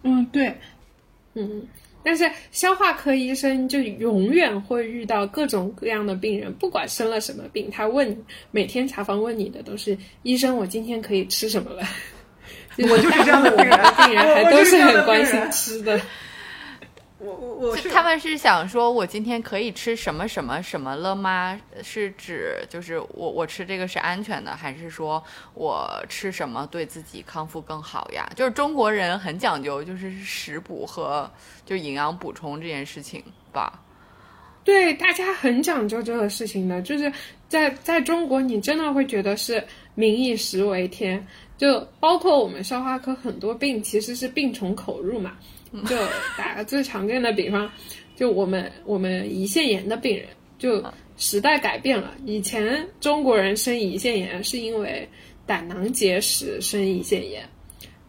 [0.03, 0.56] 嗯，对，
[1.34, 1.65] 嗯，
[2.03, 8.17] 但是消化科医生就永远会遇到各种各样的病人，不管生了什么病，他问
[8.51, 11.84] 每天查房问你的都是医生，我今天可以吃什么了？
[12.75, 15.99] 我就是这样的病人，病人还都是很关心吃的。
[17.23, 21.57] 我我我是他们是想说，我今天可以吃什么什么什么了吗？
[21.81, 28.29] 是指就是我我吃这个是安全的，还是说我吃什么对自己康复更好呀？
[28.36, 31.29] 就是中国人很讲究，就是食补和
[31.65, 33.81] 就营养补充这件事情吧。
[34.65, 37.12] 对，大家很讲究这个事情的，就是
[37.47, 39.63] 在在中国，你真的会觉得是
[39.95, 41.25] 民以食为天，
[41.57, 45.38] 就包括我们消化科很多病其实是病从口入嘛。
[45.89, 45.97] 就
[46.38, 47.69] 打个最常见的比方，
[48.15, 50.27] 就我们我们胰腺炎的病人，
[50.59, 50.83] 就
[51.17, 52.13] 时代改变了。
[52.25, 55.07] 以前中国人生胰腺炎是因为
[55.45, 57.43] 胆囊结石生胰腺炎，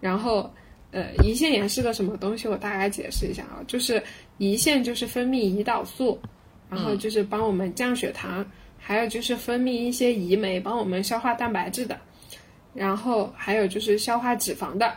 [0.01, 0.53] 然后
[0.91, 2.47] 呃，胰腺炎是个什么东西？
[2.47, 4.03] 我大概解释一下啊，就是
[4.39, 6.21] 胰腺就是分泌胰岛素，
[6.71, 8.45] 然后就是帮我们降血糖，
[8.79, 11.99] 还有就是分泌一些胰酶帮我们消化蛋白质的。
[12.75, 14.93] 然后还有就是消化脂肪的。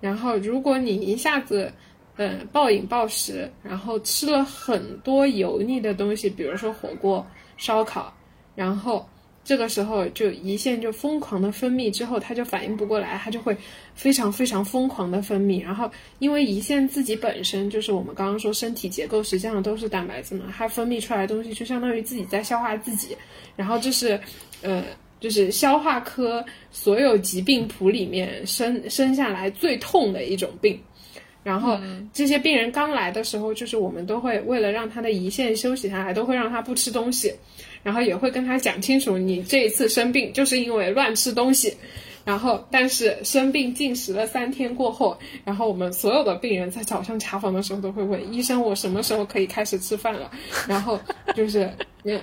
[0.00, 1.72] 然后如果你一下子，
[2.18, 7.26] 嗯，暴饮暴食，然后吃了很多油腻的东西，比如说火锅、
[7.56, 8.12] 烧烤，
[8.54, 9.08] 然后。
[9.44, 13.56] 这个时候就胰腺就疯狂的分泌，之后它就反应不过来，它就会
[13.94, 15.62] 非常非常疯狂的分泌。
[15.62, 23.16] 然后因为胰腺自己本身就是我们刚刚说身体结构实际上都是蛋白质嘛，它分泌出来的东西就相当于自己在消化自己。
[23.56, 24.20] 然后这是
[24.60, 24.84] 呃
[25.18, 30.78] 就是消化科所有疾病谱里面生生下来最痛的一种病。
[31.48, 31.80] 然后
[32.12, 37.32] 这些病人刚来的时候，就是我们都会为了让他的胰腺休息下来，都会让他不吃东西。
[37.82, 41.74] 然后也会跟他讲清楚，你这一次生病就是因为乱吃东西。
[42.22, 50.30] 然后，但是生病进食了三天过后，然后我们所有的病人在早上查房的时候都会问医生：“我什么时候可以开始吃饭了？”
[50.68, 51.00] 然后
[51.34, 51.70] 就是，
[52.04, 52.20] 嗯，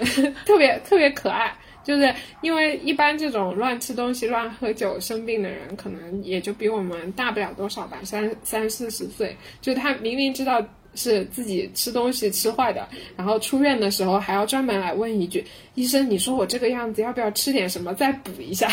[0.44, 10.60] 特别特别可爱，就是因为一般这种乱吃东西、乱喝酒生病的人，可能也就比我们大不了多少吧，三三四十岁，就他明明知道。
[10.98, 15.44] 是自己吃东西吃坏的，然后出院的时候还要专门来问一句
[15.76, 18.66] ：“医生，你说我这个样子要不要吃点什么再补一下？”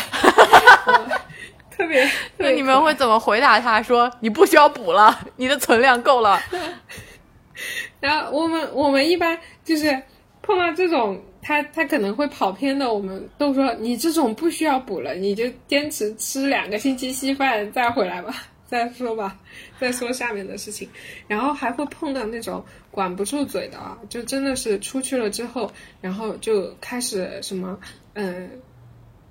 [1.70, 6.40] 特别，那你们会怎么回答他说：“你不需要补了，你的存量够了。
[8.00, 10.02] ”然后我们我们一般就是
[10.40, 19.38] 碰到这种他他可能会跑偏的，我们都说：“你这种不需要补了，你就坚持吃两个星期稀饭再回来吧。”再说吧，
[19.78, 20.88] 再说下面的事情，
[21.28, 27.78] 然后还会碰到那种管不住嘴的啊，就真的是出去了之后，然后就开始什么，
[28.14, 28.50] 嗯，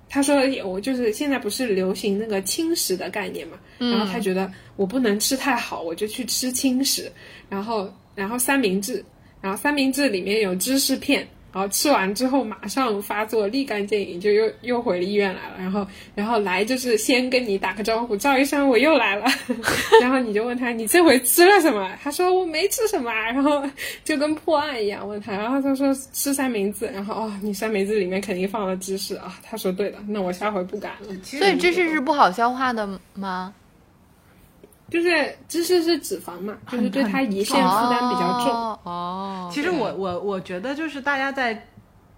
[0.08, 7.10] 他说我就是现在不是流行那个轻食的概念嘛，然后他觉得我不能吃太好，我就去吃轻食，
[7.50, 9.04] 然后然后三明治，
[9.42, 11.28] 然后三明治里面有芝士片。
[11.54, 15.54] 然后吃完之后马上发作，立竿见影，就又又回了医院来了。
[15.56, 15.86] 然后，
[16.16, 19.24] 然后来就是先跟你打个招呼，赵医生我又来了。
[20.02, 21.96] 然后你就问他，你这回吃了什么？
[22.02, 23.12] 他说我没吃什么。
[23.12, 23.62] 然后
[24.02, 25.30] 就跟破案一样问他。
[25.30, 26.86] 然后他说吃三明治。
[26.86, 29.38] 然后哦，你三明治里面肯定放了芝士啊。
[29.44, 31.14] 他说对的，那我下回不敢了。
[31.22, 33.54] 所以芝士是不好消化的吗？
[34.90, 38.52] 就是芝士是脂肪嘛，就是对它胰腺负担比较重。
[38.84, 41.66] 哦，其实我我我觉得就是大家在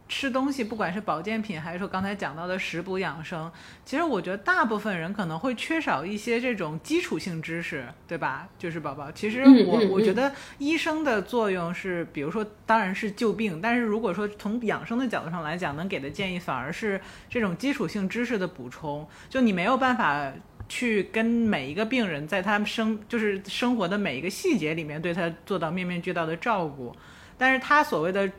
[0.09, 3.51] 吃东西，不管是保健品还是说刚才讲到的食补养生，
[3.85, 8.49] 其实我觉得大部分人可能会缺少一些这种基础性知识，对吧？
[8.59, 20.33] 就是宝宝，其实我我觉得医生的作用是，比如说当然是救病，但是如果说从养生的角度上来讲，能给的建议反而是这种基础性知识的补充，就你没有办法。
[20.69, 26.95] 去跟每一个病人，在他们生就是生活的每一个细节里面，对他做到面面俱到的照顾。
[27.39, 28.31] 但是他所谓的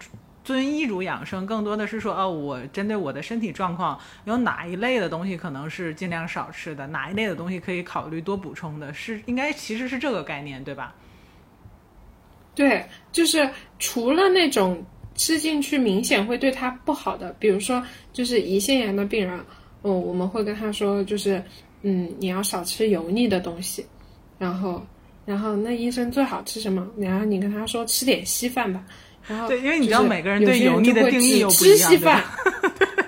[0.43, 10.95] 遵医嘱养生，更多的是说，哦，我针对我的身体状况，有哪一类的东西可能是尽量少吃的，哪一类的东西可以考虑多补充的，是应该其实是这个概念，对吧？
[12.55, 14.83] 对，就是除了那种
[15.15, 19.39] 吃进去明显会对他不好的，比如说就是胰腺炎的病人，
[19.83, 21.41] 哦，我们会跟他说，就是。
[21.83, 23.85] 嗯，你要少吃油腻的东西，
[24.37, 24.85] 然后，
[25.25, 26.87] 然后那医生最好吃什么？
[26.97, 28.83] 然后你跟他说吃点稀饭吧。
[29.27, 31.77] 然后对，因为你知道每个人对油腻的定义又不一样。
[31.77, 32.23] 吃稀饭，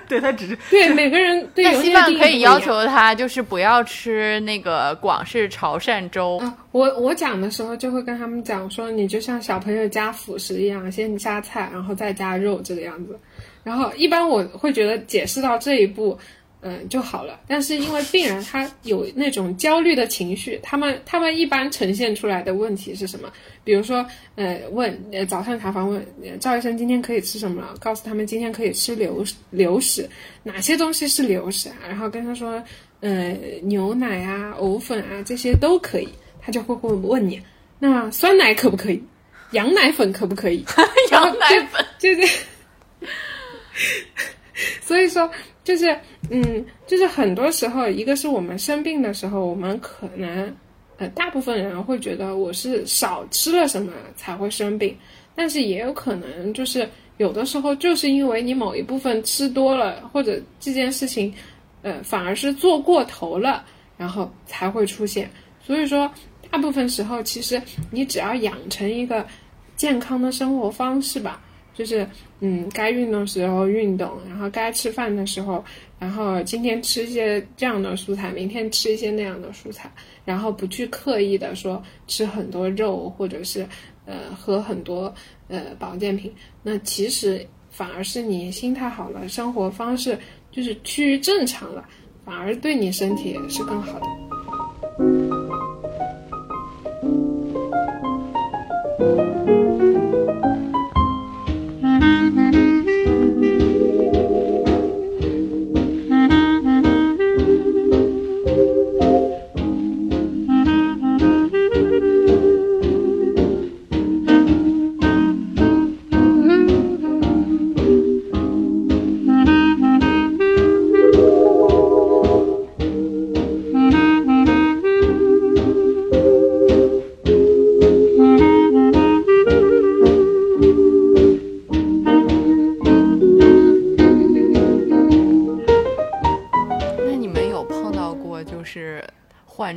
[0.10, 6.42] 对 他只是对每个人对油稀饭可以要求他就是不要吃那个广式潮汕粥。
[6.72, 13.18] 我我讲的时候就会跟他们讲说，你就像小朋友加辅食一样，先加菜，然后再加肉这个样子。
[13.64, 16.20] 然后一般我会觉得解释到这一步。
[16.62, 17.40] 嗯，就好了。
[17.48, 23.32] 但是因为病人他有那种焦虑的情绪，他们他们一般呈现出来的问题是什么？
[23.64, 26.06] 比如说，呃，问呃早上查房问
[26.42, 27.74] 赵医生今天可以吃什么了？
[27.80, 30.10] 告诉他们今天可以吃流流食，
[30.44, 31.76] 哪些东西是流食啊？
[31.88, 32.62] 然后跟他说，
[33.00, 36.10] 呃，牛奶啊、藕粉啊这些都可以。
[36.42, 37.42] 他就会会问你，
[37.80, 39.02] 那酸奶可不可以？
[39.52, 40.66] 羊奶粉可不可以？
[41.12, 42.46] 羊奶粉就是，
[44.82, 45.32] 所以说。
[45.70, 45.96] 就是，
[46.32, 50.52] 嗯，就是很多时候，一个是我们生病的时候，我们可能，
[50.98, 54.98] 呃，大部分人会觉得我是少吃了什么才会生病，
[55.36, 61.32] 但是也有可能就是有的时候就是因为你某一部分吃多了，或者这件事情，
[61.84, 63.64] 呃，反而是做过头了，
[63.96, 65.30] 然后才会出现。
[65.62, 66.12] 所以说，
[66.50, 69.24] 大部分时候其实你只要养成一个
[69.76, 71.40] 健康的生活方式吧。
[71.80, 72.06] 就是，
[72.42, 75.64] 嗯，该运动时候运动，然后该吃饭的时候，
[75.98, 79.90] 然后今天吃一些这样的蔬菜，明天吃一些那样的蔬菜，
[80.26, 83.66] 然后不去刻意的说吃很多肉，或者是，
[84.06, 85.14] 呃，喝很多
[85.48, 86.30] 呃保健品，
[86.62, 90.20] 那其实反而是你心态好了，生活方式
[90.52, 91.88] 就是趋于正常了，
[92.26, 94.06] 反而对你身体是更好的。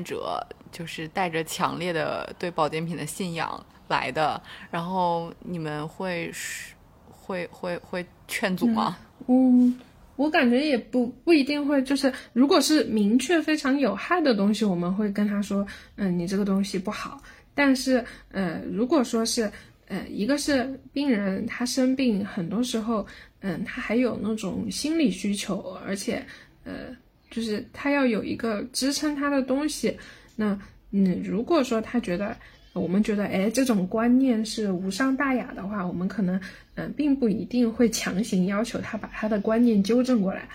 [0.02, 6.74] 者就是带着强烈的对保健品的信仰来的，然后你们会是
[7.08, 8.96] 会会会劝阻吗？
[9.28, 9.78] 嗯，
[10.16, 17.20] 我感觉也不不一定会，就是如果是明确非常有害的东西，我们会跟他说，嗯，你这个东西不好。
[17.54, 19.50] 但是，呃，如果说是，
[19.86, 23.06] 呃，一个是病人他生病，很多时候，
[23.40, 26.24] 嗯，他还有那种心理需求，而且，
[26.64, 26.96] 呃，
[27.32, 29.96] 就是他要有一个支撑他的东西。
[30.36, 30.56] 那，
[30.92, 32.36] 嗯，如果说他觉得，
[32.74, 36.40] 我们觉得，哎，这种观念是无伤大雅的话，我们可能，
[36.76, 40.48] 嗯、并不一定会强行要求他把他的观念纠正过来。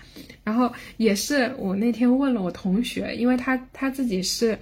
[0.44, 4.58] 然后也是我那天问了我同学，因为他他自己是，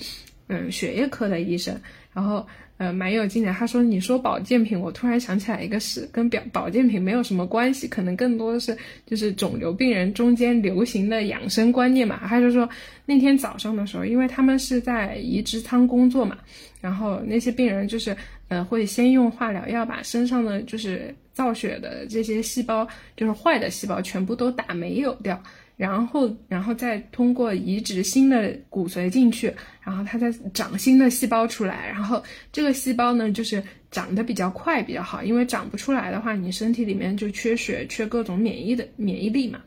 [0.48, 1.80] 嗯，血液科的医生，
[2.12, 2.44] 然后。
[2.78, 3.52] 呃，蛮有劲的。
[3.52, 12.68] 他说：“你说保健品，我突然想起来一个事，跟表保健品没有什么关系，可能更多的是就是肿瘤病人中间流行的养生观念嘛。”他就说
[13.06, 16.36] 那天早上的时候，因为他们是在移植舱工作嘛，
[16.80, 18.14] 然后那些病人就是
[18.48, 22.86] 呃会先用化疗药把身上的就是造血的这些细胞，
[23.16, 25.42] 就是坏的细胞全部都打没有掉。
[25.76, 39.60] 然后，然后再通过移植新的骨髓进去，然后它再长新的细胞出来，然后这个细胞呢，就是长得比较快，比较好，因为长不出来的话，你身体里面就缺血，缺各种免疫的免疫力嘛。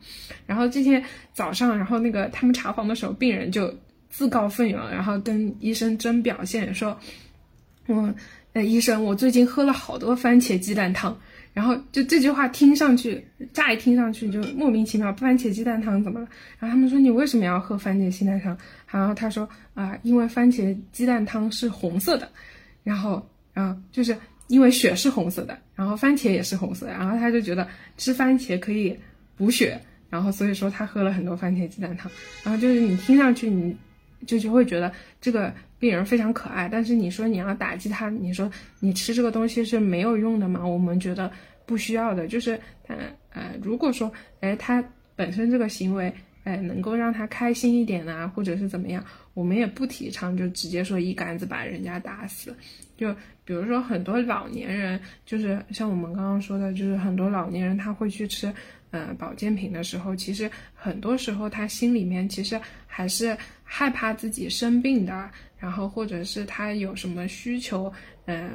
[0.46, 1.00] 然后今天
[1.32, 3.72] 早上，然后那个他们查房的时候，病人就
[4.08, 6.98] 自告奋勇，然后跟医生争表现，说，
[7.86, 8.12] 嗯，
[8.52, 11.16] 呃，医生，我最近喝了好多番茄鸡蛋汤。
[11.52, 16.28] 然后就这句话听上去，乍一听上去就莫名其妙，番茄鸡蛋汤怎么了？
[16.58, 18.56] 然后他们说你为什么要喝番茄鸡蛋汤？
[18.88, 22.28] 然后他说啊、因为番茄鸡蛋汤是红色的，
[22.84, 28.96] 然后啊就是因为血是红色的，然后番茄也是红色的，然后他就觉得吃番茄可以
[29.36, 32.10] 补血，然后所以说他喝了很多番茄鸡蛋汤。
[32.44, 33.76] 然后就是你听上去你
[34.26, 40.66] 就就会觉得这个病人非常可爱，但是你说你要打击他，你说你吃这个东西是没有用的吗？
[40.66, 41.30] 我们觉得
[41.64, 42.94] 不需要的，就是他
[43.32, 44.84] 呃，如果说哎他
[45.16, 46.12] 本身这个行为
[46.44, 49.04] 哎能够让他开心一点啊，或者是怎么样，
[49.34, 52.54] 我们也不提倡就直接说一竿子把人家打死。
[52.96, 58.52] 就比如说很多老年人，就是像我们刚刚说的，就是很多老年人他会去吃。
[58.92, 63.38] 呃，保健品的时候，其实很多时候他心里面其实还是
[63.72, 67.90] 害怕自己生病的，然后或者是他有什么需求，
[68.26, 68.50] 呃，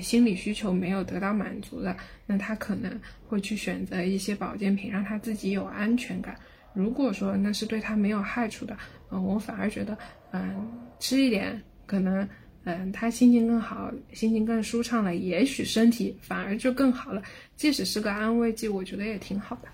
[0.00, 2.98] 心理需求没有得到满足的，那他可能
[3.28, 6.34] 会去选择一些保健品，让他自己有安全感。
[6.72, 8.74] 如果说那是对他没有害处的，
[9.10, 9.98] 嗯、我反而觉得，
[10.32, 12.26] 嗯、吃一点可能。
[12.66, 17.22] 嗯，他心情更好，心情更舒畅了，也许身体反而就更好了。
[17.56, 19.68] 即使是个安慰剂，我觉得也挺好的。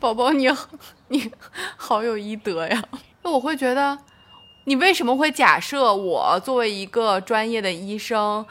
[0.00, 0.48] 宝宝你
[1.06, 1.30] 你
[1.76, 2.82] 好有医德呀！
[3.30, 3.98] 我会觉得，
[4.64, 8.44] 你为什么会假设我作为一个专业的医生，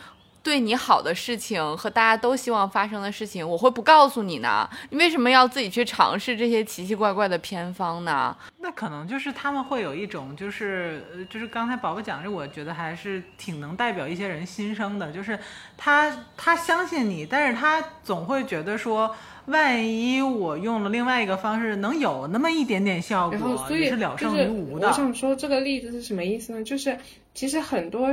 [0.46, 4.70] 对你好的事情和大家都希望发生的事情，我会不告诉你呢？
[4.92, 8.38] 你为什么要自己去尝试这些奇奇怪怪的偏方呢？
[8.60, 15.12] 那可能就是他们会有一种，就是呃，就是刚才宝宝讲这，我觉得还是挺能代表一些人心声的。
[15.12, 15.40] 就是
[15.76, 19.16] 他他相信你，但是他总会觉得说，
[19.48, 24.90] 万一我用了另外一个方式，能有那么一点点效然后，果，所以也是了胜于无的。
[24.90, 26.64] 我想说这个例子是什么意思呢？
[26.64, 26.96] 就是
[27.34, 28.08] 其实很多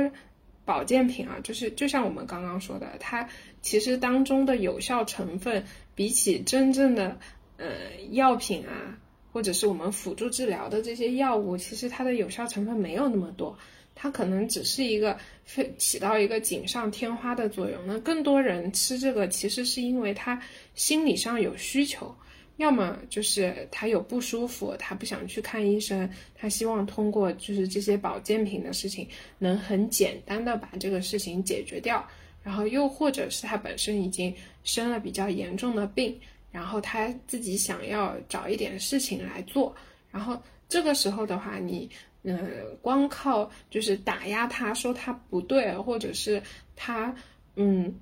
[0.65, 3.27] 保健品啊，就是就像我们刚刚说的，它
[3.61, 5.63] 其实当中的有效成分，
[5.95, 7.17] 比起真正的
[7.57, 7.67] 呃
[8.11, 8.97] 药品啊，
[9.31, 13.57] 或者是我们辅助治疗的这些药物，其实它的有效成分没有那么多。
[13.95, 17.79] 它可能只是一个非起到一个锦上添花的作用。
[17.85, 20.41] 那更多人吃这个，其实是因为他
[20.73, 22.15] 心理上有需求，
[22.57, 29.07] 要么就是他有不舒服，他不想去看医生，他希望通过就是这些保健品的事情，
[29.39, 32.07] 能很简单的把这个事情解决掉。
[32.43, 34.33] 然后又或者是他本身已经
[34.65, 36.19] 生了比较严重的病，
[36.51, 39.73] 然后他自己想要找一点事情来做。
[40.11, 40.37] 然后
[40.67, 41.89] 这个时候的话，你
[42.23, 46.43] 呃光靠就是打压他说他不对，或者是
[46.75, 47.15] 他
[47.55, 47.97] 嗯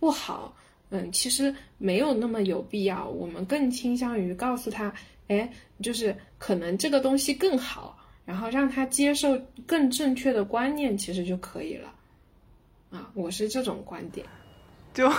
[0.00, 0.56] 不好，
[0.94, 3.08] 嗯，其实没有那么有必要。
[3.08, 4.92] 我们更倾向于告诉他，
[5.28, 5.50] 哎，
[5.82, 11.94] 就是可能这个东西更好，然后让他接受更正确的观念，其实就可以了。
[12.90, 14.26] 啊，我是这种观点。
[14.92, 15.10] 就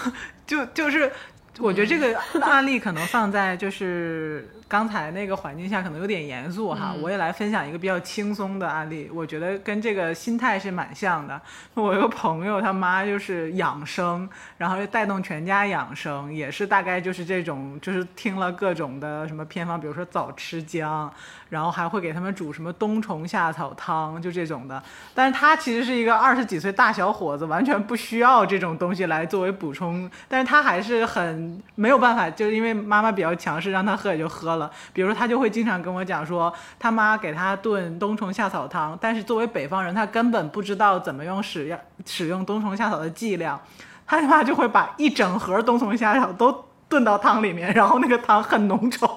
[0.46, 1.12] 就就是，
[1.60, 6.96] 我觉得这个 案例可能放在就是刚才那个环境下，可能有点严肃哈。
[7.00, 11.40] 我也来分享一个比较轻松的案例，我觉得跟这个心态是蛮像的。
[11.76, 14.28] 我有个朋友，他妈就是养生，
[14.58, 21.12] 然后就带动全家养生，也是大概就是这种，就是听了各种的什么偏方，比如说早吃姜，
[21.50, 24.82] 然后还会给他们煮什么冬虫夏草汤，就这种的。
[25.14, 31.43] 但是他其实是一个二十几岁大小伙子，完全不需要这种东西来作为补充，但是他还是很
[31.76, 34.70] 没有办法，就是因为妈妈比较强势，让他喝也就喝了。
[34.92, 43.60] 比如说他就会经常跟我讲说，他妈给他炖冬虫夏草汤，但是作为北方人，他根本不知道怎么用使用使用冬虫夏草的剂量，
[44.06, 49.08] 他他妈就会把一整盒冬虫夏草都炖到汤里面，然后那个汤很浓稠，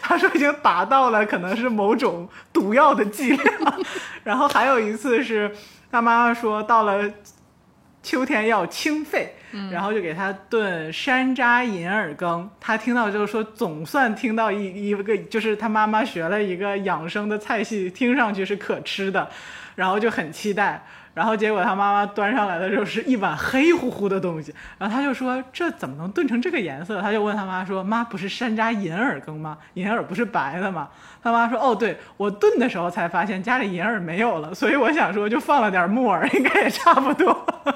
[0.00, 3.74] 他说已经达到了可能是某种毒药的剂量。
[4.24, 5.54] 然后还有一次是
[5.90, 7.02] 他妈妈说到了
[8.02, 9.34] 秋天要清肺，
[9.70, 12.48] 然后就给他炖山楂银耳羹。
[12.60, 19.28] 他听到就是说，总算听到一一个就是他妈妈学了一个养生的菜系，听上去是可吃的，
[19.74, 20.84] 然后就很期待。
[21.18, 27.02] 然后结果他妈妈端上来的时候是一碗黑乎乎的东西，然后他就说这怎么能炖成这个颜色？
[27.02, 29.58] 他就问他妈说：“妈，不是山楂银耳羹吗？
[29.74, 30.88] 银耳不是白的吗？”
[31.20, 37.36] 他妈说：“哦，对我炖的时候才发现家里银耳没有了，所以我想说就放了点木耳，应该也差不多。”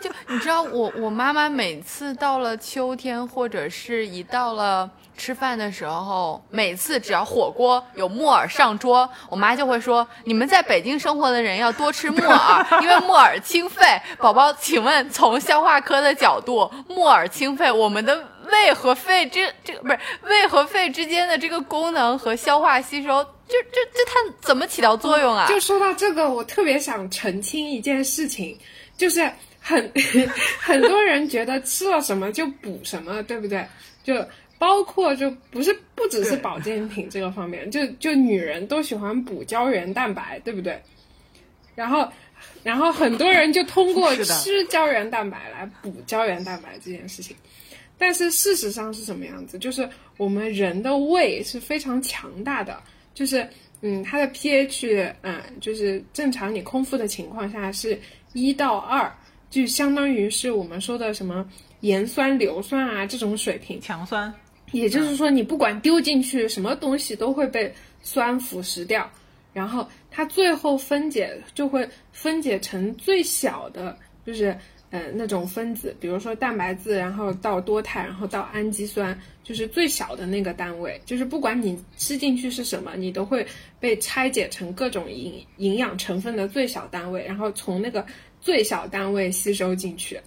[0.00, 13.84] 就你知道我我妈妈每次到了秋天，或者是一到了吃饭的时候，每次只要火锅有木耳上桌，我妈就会说：“你们在北京生活的人要多吃木耳，因为木耳清肺。”
[14.18, 18.16] 宝宝，请问从消化科的角度，木耳清肺，我们的
[18.50, 25.46] 胃和肺这这个不是胃和肺之间的这个功能和消化吸收，这这这它怎么起到作用啊？
[25.48, 28.56] 就说到这个，我特别想澄清一件事情，
[28.96, 29.92] 就是很
[30.60, 33.66] 很多人觉得吃了什么就补什么，对不对？
[34.04, 34.14] 就
[34.58, 40.80] 包括就不是不只是保健品这个方面，就就女人都喜欢补胶原蛋白，对不对？
[41.74, 42.06] 然后
[42.64, 47.36] 然后很多人就通过 吃胶原蛋白来补胶原蛋白这件事情。
[48.00, 49.58] 但是事实上是什么样子？
[49.58, 52.80] 就是我们人的胃是非常强大的，
[53.12, 53.48] 就是
[53.80, 57.98] 嗯，它的 pH 嗯，就是正常你空腹的情况下是
[58.34, 59.12] 一到二，
[59.50, 61.44] 就相当于是我们说的什么
[61.80, 63.80] 盐酸、硫酸啊这种水平。
[63.80, 64.32] 强酸，
[64.72, 69.10] 也就是说，你不管丢进去什么东西，都会被酸腐蚀掉，
[69.52, 73.96] 然后它最后分解就会分解成最小的，
[74.26, 74.56] 就是
[74.90, 83.46] 呃那种分子，比如说蛋白质，然后到多肽，然后到氨基酸，就是最小的那个单位，就是不管你吃进去是什么，你都会
[83.80, 88.04] 被拆解成各种营营养成分的最小单位，然后从那个
[88.40, 90.20] 最小单位吸收进去。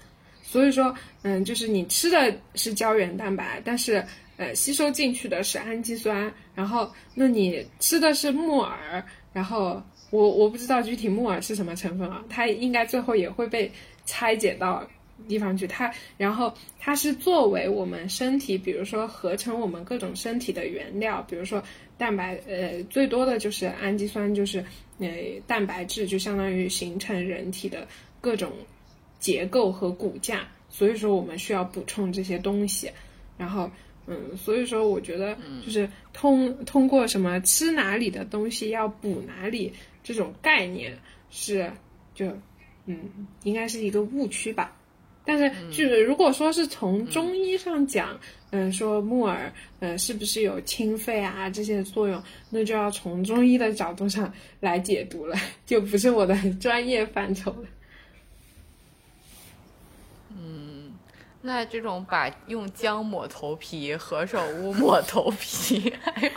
[0.44, 4.04] 所以说，嗯，就是你吃的是胶原蛋白，但是
[4.42, 9.80] 呃，吸收进去的是氨基酸，然后那你吃的是木耳，然后
[10.10, 13.72] 我我不知道具体木耳是什么成分啊，它应该最后也会被
[14.04, 14.84] 拆解到
[15.28, 21.62] 地方去，它然后它是作为我们身体，比如说合成我们各种身体的原料，比如说
[21.96, 24.66] 蛋白，呃，最多的就是氨基酸，就是
[24.98, 25.08] 呃
[25.46, 27.88] 蛋白质，就相当于形成人体的
[28.20, 28.52] 各种
[29.20, 32.89] 结构和骨架，所以说我们需要补充这些东西，
[33.38, 33.70] 然后。
[34.12, 35.36] 嗯，所以说我觉得
[35.66, 39.72] 就是通通过什么吃哪里的东西要补哪里
[40.03, 40.97] 这种概念
[41.30, 41.72] 是
[42.14, 42.28] 就
[42.86, 42.99] 嗯
[43.43, 44.78] 应该是一个误区吧。
[45.24, 57.68] 但是就是如果说是从中医上讲，嗯、说木耳呃是不是有清肺啊这些作用，那就要从中医的角度上来解读了，就不是我的 专业范畴了。
[61.44, 66.32] 那这种把用姜抹头皮、何首乌抹头皮， 还有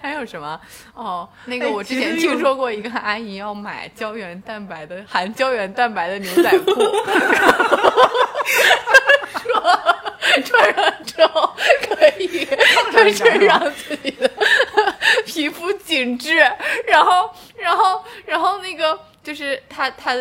[0.00, 0.60] 还有什么？
[0.94, 6.70] 哦，那个哎我之前听说过一个阿姨要买胶原蛋白的含胶原蛋白的牛仔裤，
[9.42, 9.60] 说
[10.44, 11.52] 穿上之后
[11.88, 12.46] 可以
[12.92, 14.30] 就是让自己的
[15.26, 16.36] 皮肤紧致，
[16.86, 20.14] 然后然后然后那个就是她她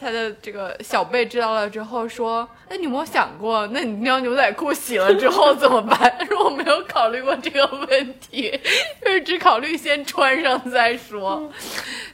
[0.00, 8.58] 他的这个小贝知道了之后说：“那你有没有想过，那你那条牛仔裤洗了之后怎么办？” 他说：“我没有考虑过这个问题，
[9.04, 11.52] 就是只考虑先穿上再说。”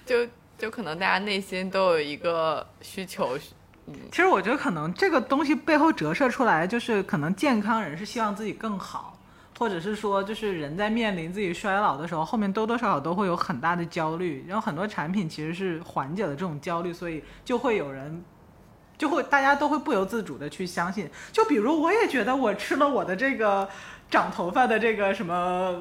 [0.04, 0.26] 就
[0.58, 3.38] 就可能大家内心都有一个需求。
[4.10, 9.15] 其实我觉得可能这个东西背后折射出来，就是可能健康人是希望自己更好，
[9.58, 14.44] 或者是说，就是人在面临自己衰老的时候，后面多多少少都会有很大的焦虑。
[14.46, 18.22] 然后很多产品其实是缓解了这种焦虑，所以就会有人，
[18.98, 21.08] 就会大家都会不由自主的去相信。
[21.32, 23.68] 就比如我也觉得我吃了我的这个
[24.10, 25.74] 长头发的这个什么，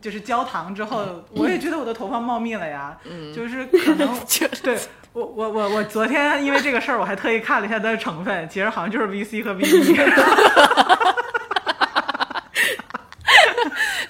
[0.00, 2.96] 就是焦糖之后，我也觉得我的头发茂密了呀。
[3.04, 4.18] 嗯，就是 可能
[4.62, 4.78] 对。
[5.12, 9.62] 我我我我昨天因为这个事儿，我还特意看了一下它的成分，其实好像就是 VC 和 VE。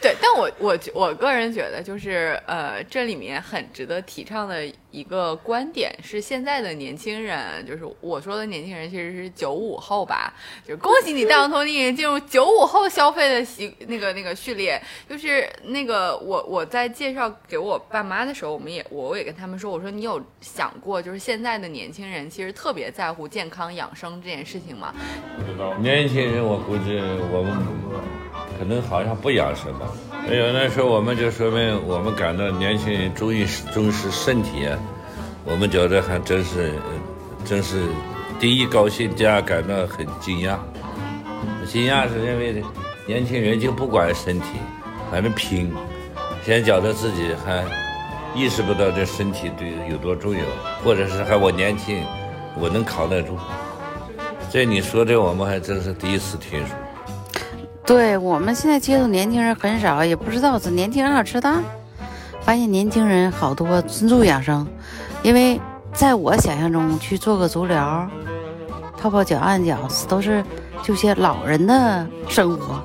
[0.01, 10.32] 对，但我我个人觉得，就是呃，这里面很值得提倡的一个观点是，现在的年轻人，就是我说的年轻人，其实是九五后吧。
[10.66, 14.80] 就恭喜你，大王通你进入九五后消费的习那个那个序列。
[15.09, 24.94] 就是那个我我在介绍给我爸妈的时候，我们也我也跟他们说，我说你有想过，就是现在的年轻人其实特别在乎健康养生这件事情吗？
[25.36, 27.00] 不知道年轻人，我估计
[27.32, 28.24] 我们。
[28.59, 29.86] 可能好像不养生吧？
[30.28, 34.66] 没有那时候我们就说明我们感到年轻人重于重视身体，
[35.44, 36.72] 我们觉得还真是，
[37.44, 37.82] 真是
[38.40, 40.57] 第一高兴，第二感到很惊讶。
[41.66, 42.62] 惊讶是因为
[43.07, 44.46] 年轻人就不管身体，
[45.11, 45.70] 反正拼，
[46.42, 47.64] 先觉得自己还
[48.34, 50.40] 意识不到这身体对有多重要，
[50.82, 52.02] 或者是还我年轻，
[52.59, 53.36] 我能扛得住。
[54.50, 56.74] 这你说的我们还真是第一次听说。
[57.87, 61.53] 对我们现在接触年轻人很少，也不知道这年轻人好吃的。
[62.41, 64.66] 发现年轻人好多尊重养生，
[65.22, 65.61] 因为
[65.93, 68.09] 在我想象中去做个足疗、
[68.99, 69.78] 泡泡脚、按脚
[70.09, 70.45] 都是
[70.82, 72.82] 就些老人的生活。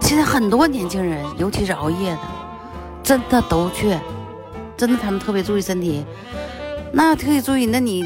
[0.00, 2.18] 现在很多年轻人，尤其是熬夜的，
[3.02, 3.96] 真的都去，
[4.76, 6.04] 真的他们特别注意身体。
[6.92, 8.04] 那特别注意，那你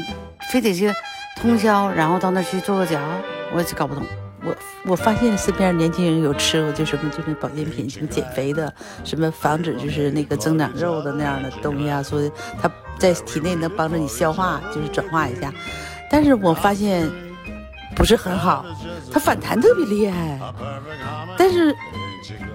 [0.51, 0.91] 非得去
[1.39, 2.99] 通宵，然后到那去做个脚，
[3.53, 4.03] 我是搞不懂。
[4.43, 8.73] 我我发现身边年轻人有吃过就什么就是保健品，什么减肥的，
[9.03, 12.19] 什么防止就是那个增长肉的那样的东西啊，说
[12.61, 15.53] 它在体内能帮助你消化，就是转化一下。
[16.09, 17.09] 但是我发现
[17.95, 18.65] 不是很好，
[19.11, 20.39] 它反弹特别厉害。
[21.37, 21.75] 但是，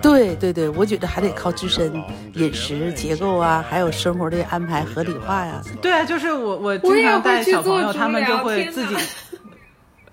[0.03, 1.93] 对对对，我觉得还得靠自身
[2.35, 5.61] 饮食结构啊，还有生活的安排合理化呀。
[5.81, 8.97] 对啊，就是我我经常带小朋友，他们就会自己。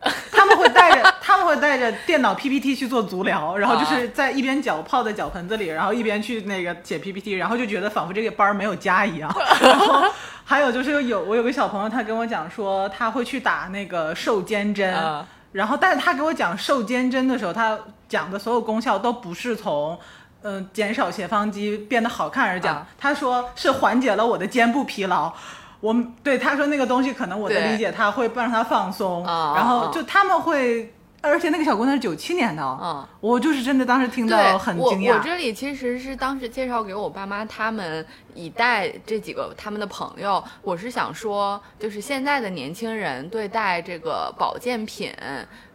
[0.31, 9.31] 他们会带着他们会带着电脑 PPT 去做足疗，然后就是在一边脚泡在脚盆子里，然后一边去那个写 PPT，然后就觉得仿佛这个班没有加一样。
[9.61, 10.03] 然后
[10.43, 14.91] 还有就是有我有个小朋友，他跟我讲说他会去打那个瘦肩针，
[15.51, 17.77] 然后但是他给我讲瘦肩针的时候，他
[18.09, 19.97] 讲的所有功效都不是从
[20.41, 25.31] 嗯减少斜方肌变得好看而讲，他说是缓解了我的肩部疲劳。
[25.81, 35.13] 我们对他说那个东西，可能我的理解，他会让他放松，然后就他们会，而且那个小姑娘是九七年的，嗯，我就是真的当时听到很惊讶。
[35.13, 38.05] 我我这里其实是当时介绍给我爸妈他们
[38.35, 45.11] 一代这几个他们的朋友，我是想说，就是现在的年轻人对待这个保健品，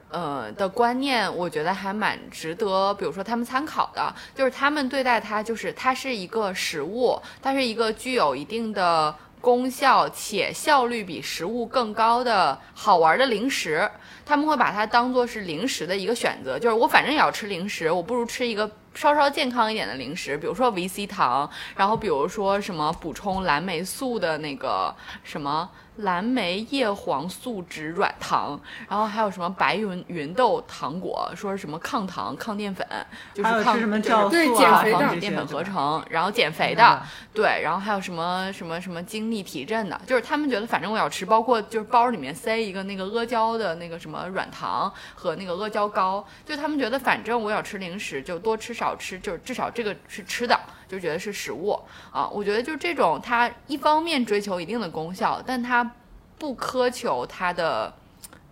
[0.09, 9.13] 呃的观念，我觉得还蛮值得，比如说他们参考的，就是他们对待它，就是它是一个食物，它是一个具有一定的。
[9.47, 13.89] 功效且效率比食物更高的好玩的零食，
[14.25, 16.59] 他们会把它当做是零食的一个选择。
[16.59, 24.93] 就是我反正也要吃零食，我不如吃一个稍稍健康一点的零食，比如说维 C 糖，然后比如说什么补充蓝莓素的那个
[25.23, 25.71] 什么。
[25.97, 32.87] 蓝莓叶黄素脂软糖，然后还有什么白云芸豆糖果，说是什么抗糖、抗淀粉，
[33.33, 50.59] 就是抗什么对减肥防止淀粉合成，然后减肥的，对，然后还有什么什么什么精力提振的，就是他们觉得反正我要吃，包括就是包里面塞一个那个阿胶的那个什么软糖和那个阿胶糕，就他们觉得反正我要吃零食，就多吃少吃，就是至少这个是吃的。
[50.89, 51.79] 就觉得是食物
[52.13, 55.91] 啊，我觉得就这种，它一方面追求一定的功效，但它
[56.39, 57.93] 不苛求它的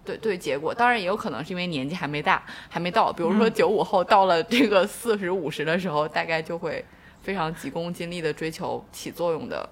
[0.05, 0.75] 对对结果。
[0.75, 3.13] 当然也有可能是因为年纪还没大，还没到。
[3.13, 6.85] 比如说九五后到了这个四十五十的时候，大概就会
[7.23, 9.69] 非常急功近利的追求起作用的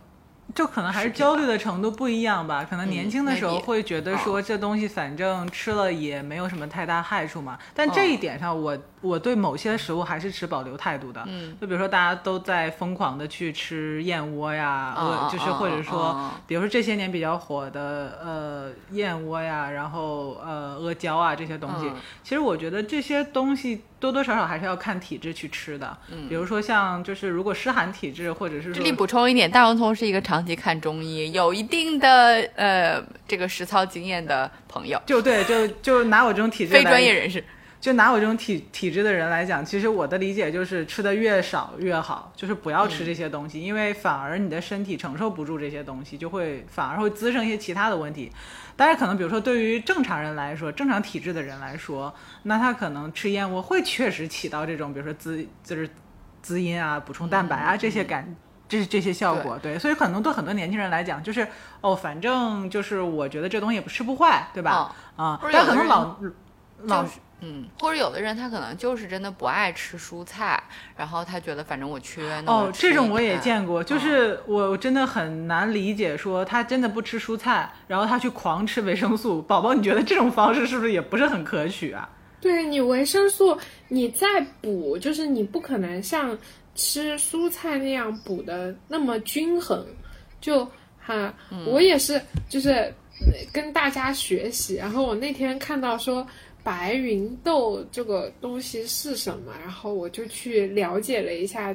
[0.55, 2.67] 就可能还是焦虑的程度不一样吧。
[2.69, 7.59] 可能年轻的时候会觉得说这东西反正吃了也没有什么太大害处嘛。
[7.75, 11.23] 但这一点上我，我对某些食物还是持保留态度的。
[11.27, 25.97] 嗯，就比如说大家都在疯狂的去吃燕窝呀，嗯呃，就是或者嗯说嗯，比如说这些年比较火的呃燕窝呀，然后呃阿胶啊这些东西，嗯其实我觉得这些东西多多少少还是要看体质去吃的。
[26.11, 32.09] 嗯，比如说像就是如果湿寒体质，或者是这里补充一点，大洋葱是一个长期看中医、有一定的
[32.57, 37.45] 呃这个实操经验的朋友，就对，就就拿我这种体质非专业人士。
[37.83, 48.31] 就拿我这种体体质的人来讲，其实我的理解就是吃的越少越好，就是不要吃这些东西，因为反而你的身体承受不住这些东西，就会反而会滋生一些其他的问题。
[48.77, 52.15] 但是，可能比如说对于正常人来说，正常体质的人来说，
[52.45, 55.91] 那他可能吃燕窝会确实起到这种，比如说滋就是
[56.41, 58.33] 滋阴啊、补充蛋白啊这些感。
[58.69, 61.47] 这是这些效果，对，所以可能对很多年轻人来讲，就是
[61.83, 64.91] 哦，反正就是我觉得这东西也不吃不坏，对吧？
[65.15, 66.17] 啊、但可能老
[66.85, 70.63] 老就是嗯，或者有的人他可能就是真的不爱吃蔬菜，
[70.97, 79.43] 然后他觉得反正我缺，那哦，这种我也见过，就嗯是我真的很难理解，说他真的不吃蔬菜，然后他去狂吃维生素。
[79.43, 82.09] 宝宝，你觉得这种方式是不是也不是很可取啊？
[82.41, 83.57] 对你维生素，
[83.89, 84.27] 你再
[84.61, 86.37] 补，就是你不可能像
[86.75, 89.85] 吃蔬菜那样补的那么均衡。
[90.41, 90.69] 就
[90.99, 91.33] 哈，
[91.67, 92.93] 我也是，就是呃
[93.53, 94.75] 跟大家学习。
[94.75, 96.27] 然后我那天看到说
[96.63, 101.75] 白芸豆这个东西是什么，然后我就去了解了一下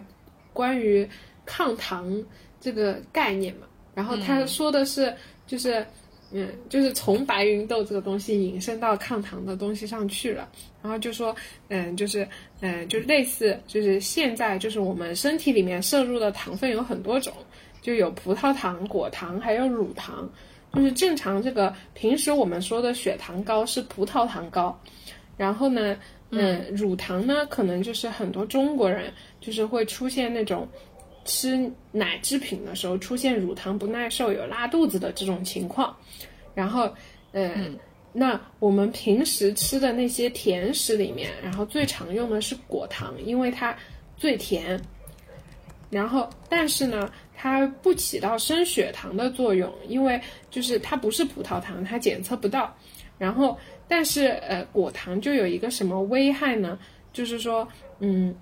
[0.53, 1.07] 关于
[1.45, 2.23] 抗糖
[2.59, 3.67] 这个概念嘛。
[3.93, 5.13] 然后他说的是，
[5.45, 5.85] 就是。
[6.29, 10.49] 嗯，就是从白芸豆这个东西引申到抗糖的东西上去了，
[10.81, 11.33] 然后就说，
[11.69, 12.27] 嗯，就是，
[12.59, 17.31] 嗯，就类似，就是现在就是我们身体里面摄入的糖分有很多种，
[17.81, 20.29] 就有葡萄糖、果糖，还有乳糖。
[20.73, 24.77] 就是正常这个平时我们说的血糖高是葡萄糖高，
[25.37, 25.97] 然后呢，
[26.29, 30.67] 嗯，乳糖呢可能就是很多中国人就是会出现那种
[31.25, 35.95] 吃奶制品的时候出现乳糖不耐受、有拉肚子的这种情况。
[36.53, 36.89] 然后，
[37.31, 37.69] 呃，
[38.13, 43.75] 那我们平时吃的那些甜食里面，然后最常用的是果糖，因为它
[44.15, 44.79] 最甜。
[45.89, 47.09] 然后，但是呢，
[47.39, 50.19] 它不起到升血糖的作用，因为
[50.49, 52.75] 就是它不是葡萄糖，它检测不到。
[53.19, 53.55] 然后，
[53.87, 56.79] 但是呃，果糖就有一个什么危害呢？
[57.13, 57.67] 就是说，
[57.99, 58.35] 嗯，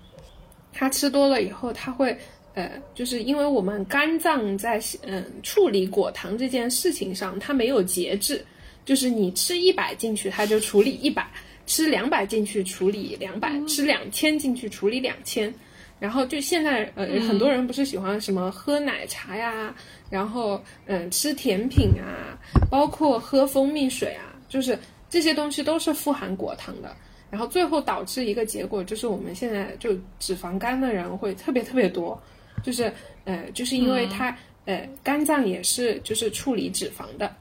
[0.73, 2.17] 它吃多了以后，它会
[2.53, 8.45] 呃，就是因为我们肝脏在嗯处理果糖这件事情上，它没有节制，
[8.85, 11.23] 就是你吃一百进去，它就处理一百；
[11.65, 15.53] 吃两百进去处理两百；吃两千进去处理两千。
[15.99, 19.73] 然后就现在呃，很多人不是喜欢什么喝奶茶呀，
[20.09, 22.37] 然后嗯吃甜品啊，
[22.69, 24.77] 包括喝蜂蜜水啊，就是
[25.09, 26.95] 这些东西都是富含果糖的。
[27.31, 32.21] 然后最后导致一个结果，就是我们现在就脂肪肝的人会特别特别多，
[32.63, 32.91] 就是
[33.25, 34.33] 呃，就是因为它、
[34.65, 37.35] 呃肝脏也是就是处理脂肪的，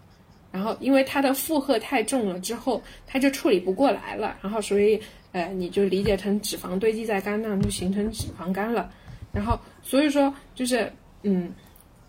[0.51, 5.01] 然后因为它的负荷太重了之后，它就处理不过来了，然后所以
[5.35, 8.91] 呃你就理解成脂肪堆积在肝脏就形成脂肪肝了，
[9.31, 10.91] 然后所以说就是
[11.25, 11.53] 嗯。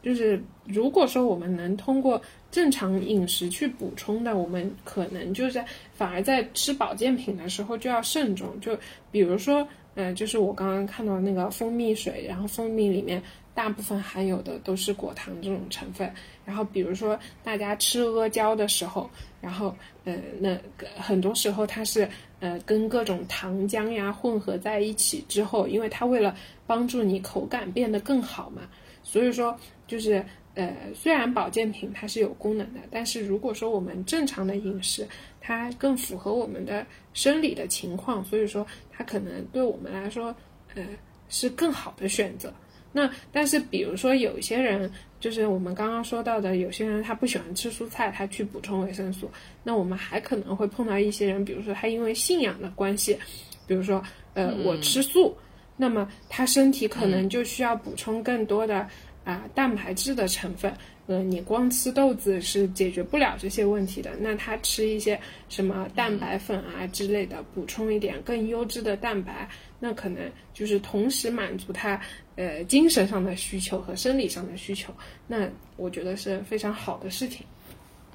[0.06, 2.22] 就是如果说我们能通过
[2.52, 5.60] 正常饮食去补充的，我们可能就是
[5.96, 8.48] 反而在吃保健品的时候就要慎重。
[8.62, 8.78] 就
[9.10, 13.20] 比如说，嗯、就是我刚刚看到那个蜂蜜水，然后蜂蜜里面
[13.56, 16.08] 大部分含有的都是果糖这种成分。
[16.46, 19.10] 然后比如说大家吃阿胶的时候，
[19.42, 20.56] 然后呃，那
[20.96, 22.08] 很多时候它是
[22.40, 26.36] 呃跟各种糖浆呀混合在一起之后，因为它为了
[26.68, 28.64] 帮助你口感变得更好嘛，
[29.04, 29.58] 所以说。
[29.88, 30.26] 就是
[30.56, 35.08] 呃，虽然保健品它是有功能的，但是如果说我们正常的饮食，
[35.40, 36.84] 它更符合我们的
[37.14, 40.36] 生理的情况，所以说它可能对我们来说，
[40.74, 40.84] 呃，
[41.30, 42.52] 是更好的选择。
[42.92, 44.92] 那但是比如说有些人，
[45.26, 49.28] 就是我们刚刚说到的，有些人他不喜欢吃蔬菜，他去补充维生素。
[49.64, 53.18] 那我们还可能会碰到一些人，比如说他因为信仰的关系，
[53.66, 54.00] 比如说
[54.36, 55.36] 呃，我吃素，
[55.76, 58.88] 那么他身体可能就需要补充更多的。
[59.24, 60.72] 啊，蛋白质的成分，
[61.08, 64.12] 呃，你光吃豆子是解决不了这些问题的。
[64.20, 69.48] 那他吃一些什么蛋白粉啊之类的，补充一点更优质的蛋白，
[69.80, 72.02] 那可能就是同时满足他
[72.36, 74.92] 呃精神上的需求和生理上的需求。
[75.28, 77.46] 那我觉得是非常好的事情。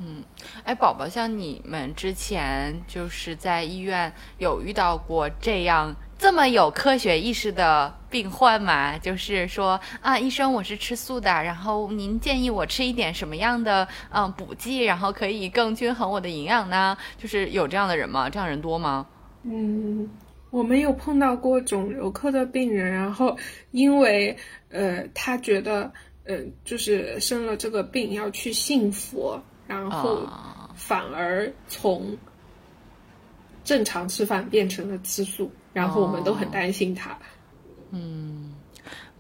[0.03, 0.25] 嗯
[0.65, 8.99] 哎，宝宝，像你们之前就是在医院有遇到过这样这么有科学意识的病患嘛？
[8.99, 16.97] 就是说啊，医生，我是吃素的，然后您建议我吃一点什么样的嗯补剂，然后可以更均衡我的营养呢？
[17.17, 18.29] 就是有这样的人吗？
[18.29, 19.07] 这样人多吗？
[19.45, 20.11] 嗯，
[20.51, 23.37] 我们有碰到过肿瘤科的病人，然后
[23.71, 24.37] 因为
[24.71, 25.91] 呃，他觉得
[26.25, 32.17] 呃，就是生了这个病要去信佛，然后啊反而从
[33.65, 37.17] 正常吃饭变成了吃素，然后我们都很担心他。
[37.93, 38.55] 嗯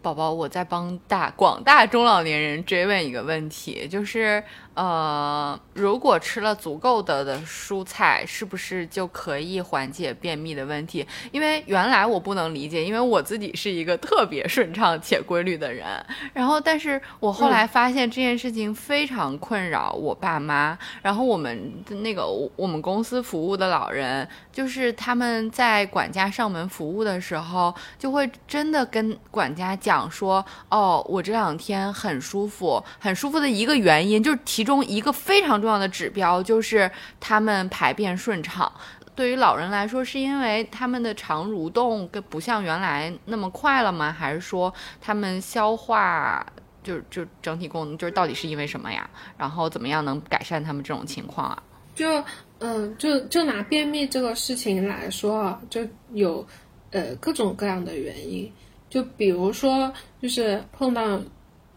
[0.03, 4.43] 宝宝，我在帮大广大中老年人追问一个问题，就是
[4.81, 11.07] 呃，如果吃了足够的的蔬菜，是不是就可以缓解便秘的问题？
[11.33, 15.87] 因为原来我不能理解，因为我自己是一个特别顺畅且规律的人，
[16.33, 22.26] 然后但是我后来发现这件事情非常困扰我爸妈，然后我们的那个
[22.57, 38.71] 我们公司服务的老人，就是他们在管家上门服务的时候，就会真的跟管家讲说，哦，我这两天很舒服，很舒服的一个原因，就是其中一个非常重要的指标就是他们排便顺畅。
[39.16, 44.11] 对于老人来说，是因为他们的肠蠕动跟不像原来那么快了吗？
[44.11, 46.47] 还是说他们消化
[46.83, 49.11] 就就整体功能就是到底是因为什么呀？
[49.37, 51.62] 然后怎么样能改善他们这种情况啊？
[51.95, 52.25] 就
[52.61, 55.81] 嗯、就就拿便秘这个事情来说啊，就
[56.12, 56.47] 有
[56.93, 58.51] 呃各种各样的原因。
[58.89, 59.93] 就比如说，
[60.23, 61.21] 就是碰到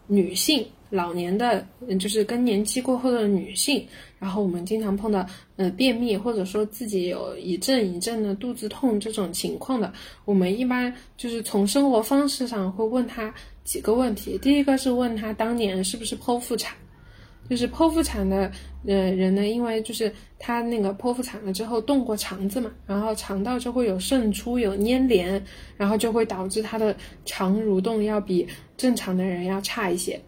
[0.06, 3.86] 女性老年的，嗯就是更年期过后的女性，
[4.18, 5.26] 然后我们经常碰到
[5.56, 9.92] 呃便秘，或者说自己有一阵一阵的肚子痛这种情况的，
[10.24, 13.32] 我们一般就是从生活方式上会问她
[13.64, 14.38] 几个问题。
[14.38, 16.74] 第一个是问她当年是不是剖腹产。
[17.46, 18.50] 就是剖腹产的
[18.86, 25.44] 呃人呢，因为就是他那个剖腹产了之后动过肠子嘛，然后肠道就会有渗出、有粘连，
[25.76, 30.18] 然后就会导致他的肠蠕动要比正常的人要差一些。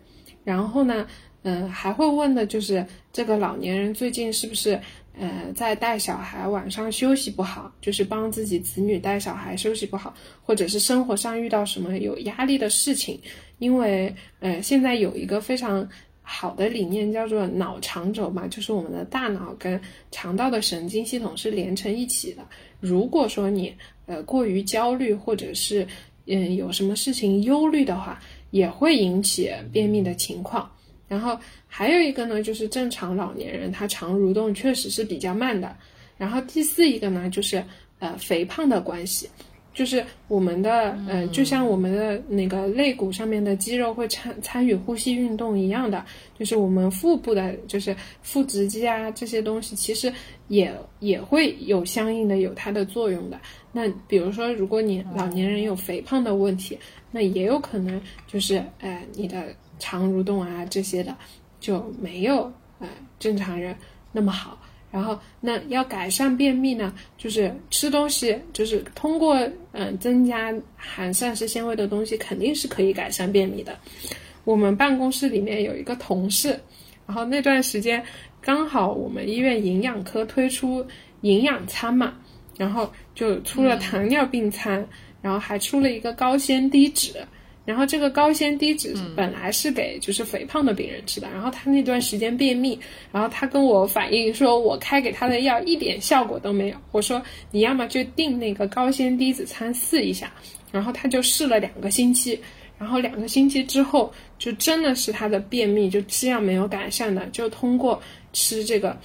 [0.47, 1.05] 然后呢，
[1.43, 4.81] 呃，还会问的就是这个老年人最近是不是
[5.19, 13.21] 呃在带小孩，晚上休息不好，就是帮自己子女带小孩休息不好，或者是生活上遇到什么有压力的事情。
[13.59, 15.89] 因为呃现在有一个非常
[16.23, 19.81] 好的理念叫做脑肠轴嘛，就是我们的大脑跟
[20.13, 22.47] 肠道的神经系统是连成一起的。
[22.79, 23.75] 如果说你
[24.07, 25.85] 呃过于焦虑，或者是
[26.27, 30.71] 嗯有什么事情忧虑的话，也会引起便秘的情况。
[31.09, 35.77] 然后还有一个呢，就是正常老年人他肠蠕动确实是比较慢的。
[36.19, 37.63] 然后第四一个呢，就是
[37.99, 39.29] 呃肥胖的关系。
[39.77, 46.03] 就是我们的，呃，就像我们的那个肋骨上面的肌肉会参参与呼吸运动一样的，
[46.39, 50.11] 就是我们腹部的，就是腹直肌啊这些东西，其实
[50.49, 53.39] 也也会有相应的有它的作用的。
[53.71, 56.79] 那比如说，如果你老年人有肥胖的问题，
[57.11, 61.15] 那也有可能就是，呃，你的肠蠕动啊这些的
[61.61, 63.77] 就没有呃正常人
[64.11, 64.59] 那么好。
[64.91, 69.37] 然后，那要改善便秘呢，就是吃东西，就是通过
[69.73, 73.77] 嗯、增加含膳食纤维的东西，肯定是可以改善便秘的。
[74.45, 76.59] 我们办公室里面有一个同事，
[77.07, 78.03] 然后那段时间
[78.41, 80.87] 刚好我们医院营养科推出
[81.23, 82.15] 营养餐嘛，
[82.57, 84.87] 然后就出了糖尿病餐，
[85.21, 87.13] 然后还出了一个高纤低脂。
[87.67, 92.79] 然后这个高纤低脂本来是给就是肥胖的病人吃的，然后他那段时间便秘，
[93.11, 96.77] 然后他跟我反映说，我开给他的药一点效果都没有。
[96.93, 100.33] 我说你要么就定那个高纤低脂餐试一下，
[100.71, 102.41] 然后他就试了两个星期，
[102.79, 108.01] 然后两个星期之后就真的是他的便秘就质量没有改善的，就通过
[108.33, 108.97] 吃这个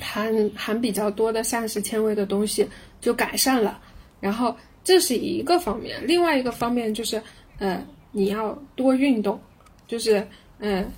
[0.00, 2.66] 含含比较多的膳食纤维的东西
[3.00, 3.80] 就改善了。
[4.18, 4.52] 然后
[4.82, 7.22] 这是一个方面，另外一个方面就是。
[7.58, 9.40] 呃，你要多运动，
[9.86, 10.26] 就是，
[10.58, 10.88] 嗯、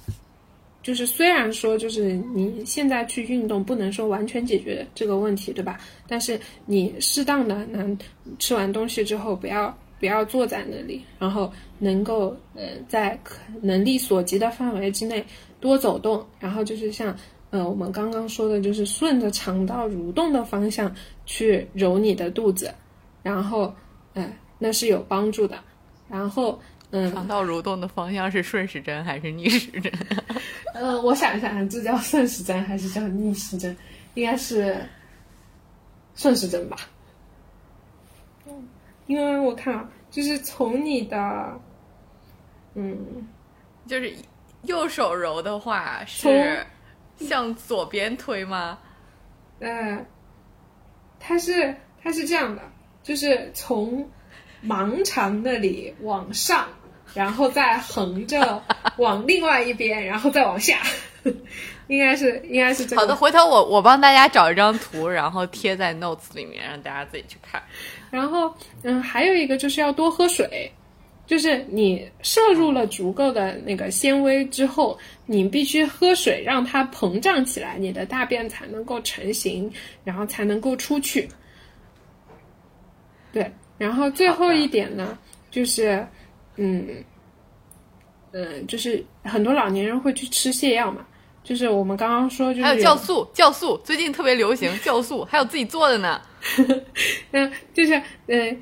[0.82, 5.78] 就是虽然说就是你现在去运动不能说完全解决这个问题，对吧？
[6.06, 7.96] 但是你适当的能
[8.38, 15.24] 吃完东西之后，不要不要坐在那里，然后能够呃在可能力所及的范围之内
[15.60, 17.14] 多走动，然后就是像
[17.50, 20.94] 呃我们刚刚说的，就是顺着肠道蠕动的方向
[21.26, 22.72] 去揉你的肚子，
[23.22, 23.74] 然后
[24.14, 25.58] 呃那是有帮助的。
[26.10, 29.92] 然后，嗯，肠道蠕动的方向是顺时针还是逆时针？
[30.74, 33.76] 呃，我想一想，这叫顺时针还是叫逆时针？
[34.14, 34.76] 应该是
[36.16, 36.76] 顺时针吧。
[38.46, 38.68] 嗯，
[39.06, 41.60] 因为我看啊，就是从你的，
[42.74, 43.26] 嗯，
[43.86, 44.12] 就是
[44.62, 46.66] 右手揉的话是
[47.18, 48.78] 向左边推吗？
[49.60, 50.04] 呃，
[51.20, 52.62] 它是它是这样的，
[53.02, 54.08] 就是从
[54.66, 56.66] 盲肠那里往上，
[57.14, 58.62] 然后再横着
[58.98, 60.80] 往另外一边，然后再往下，
[61.88, 63.02] 应该是应该是这个。
[63.02, 67.62] 好的，回头我我帮大家找一张图，然后贴在 notes 里面，让大家自己去看。
[68.10, 70.70] 然后，嗯，还有一个就是要多喝水，
[71.26, 79.72] 就是你摄入了足够的那个纤维之后，你必须喝水，让它膨胀起来，你的大便才能够成型，
[80.04, 81.28] 然后才能够出去。
[83.32, 83.48] 对，
[83.80, 85.16] 然后最后一点呢，
[85.50, 86.06] 就是，
[86.56, 86.86] 嗯，
[88.32, 91.02] 嗯，就是很多老年人会去吃泻药嘛，
[91.42, 96.20] 就是我们刚刚说，就是还有酵素，酵素最近特别流行，酵素还有自己做的呢。
[97.32, 97.94] 嗯，就是
[98.26, 98.56] 嗯，呃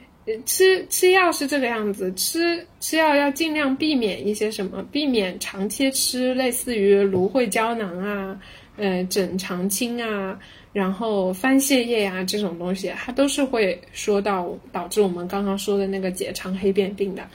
[0.44, 8.40] 吃吃药是这个样子，吃吃药要尽量避免一些什么，避免长期吃类似于芦荟胶囊啊，
[8.76, 10.38] 呃，整肠清啊，
[10.72, 17.26] 然后番泻叶呀、这种东西，它都是会说到导致我们刚刚说的那个结肠黑变病的。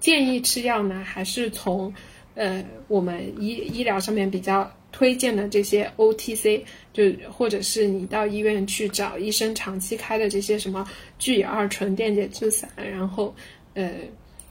[0.00, 1.92] 建议吃药呢，还是从
[2.34, 10.88] 呃我们医医疗上面比较推荐的这些 OTC，就或者是你到医院去找医生长期开的这些什么
[11.18, 13.34] 聚乙二醇电解质散，然后
[13.74, 13.90] 呃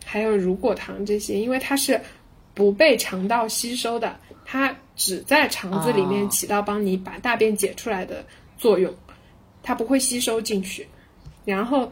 [0.03, 1.97] 还有乳果糖这些，因为它是
[2.53, 8.25] 不被肠道吸收的，它只在肠子里面起到帮你把大便解出来的
[8.57, 8.93] 作用，
[9.63, 10.85] 它不会吸收进去。
[11.45, 11.89] 然后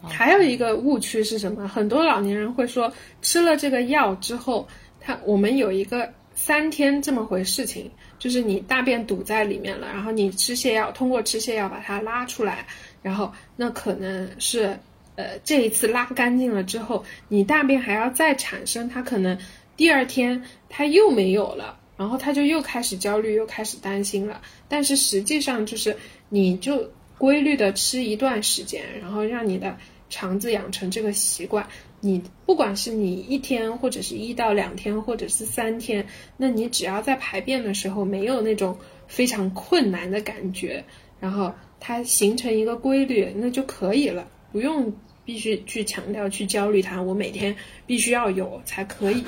[0.00, 1.66] 还有一个误区是什么？
[1.66, 4.68] 很多老年人会说，吃了这个药之后，
[5.00, 6.08] 他我们有一个
[6.44, 12.66] 三天这么回事情，就是你大便堵在里面了，然后你吃泻药，通过吃泻药把它拉出来，
[13.00, 14.78] 然后那可能是
[15.16, 19.38] 呃这一次拉干净了之后，你大便还要再产生，它可能
[19.74, 21.78] 第二天它又没有了。
[21.96, 24.42] 然后他就又开始焦虑，又开始担心了。
[24.68, 25.96] 但是实际上就是，
[26.28, 29.76] 你就规律的吃一段时间，然后让你的
[30.10, 31.64] 肠子养成这个习惯。
[32.04, 38.76] 你不管是你一天，或者是一到两天，或者是三天，那你只要在排便的时候没有那种
[39.08, 40.84] 非常困难的感觉，
[41.18, 41.50] 然后
[41.80, 44.92] 它形成一个规律，那就可以了，不用
[45.24, 49.24] 必须去强调去焦虑它，我每天必须要有才可以。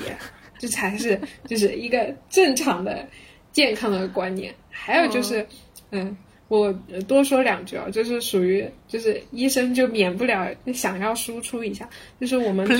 [0.59, 3.07] 这才是就是一个正常的、
[3.51, 4.53] 健康的观念。
[4.69, 5.47] 还有就是，
[5.89, 6.15] 嗯，
[6.47, 6.71] 我
[7.07, 11.89] 多说两句啊，就是属于就是医生就免不了想要输出一下，
[12.21, 12.77] 就是我们特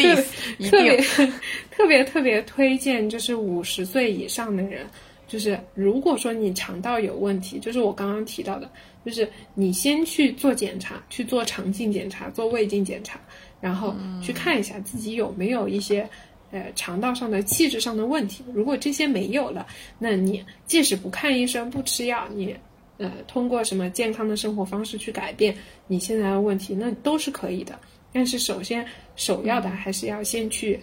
[0.70, 0.98] 特别
[1.70, 4.86] 特别特别推荐，就是五十岁以上的人，
[5.28, 8.70] 就是如果说你肠道有问题，就是我刚刚提到的，
[9.06, 13.20] 就是你先去做检查，去做肠镜检查，做胃镜检查，
[13.60, 13.94] 然后
[14.24, 16.08] 去看一下自己有没有一些。
[16.50, 19.68] 呃，肠道上的气质上的问题，如果这些没有了，
[20.00, 22.56] 那你即使不看医生、不吃药，你
[22.98, 25.56] 呃通过什么健康的生活方式去改变
[25.88, 27.78] 你现在的问题，那都是可以的。
[28.14, 28.86] 但是首先
[29.16, 30.80] 首要的还是要先去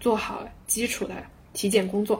[0.00, 1.14] 做好基础的
[1.52, 2.16] 体检工作，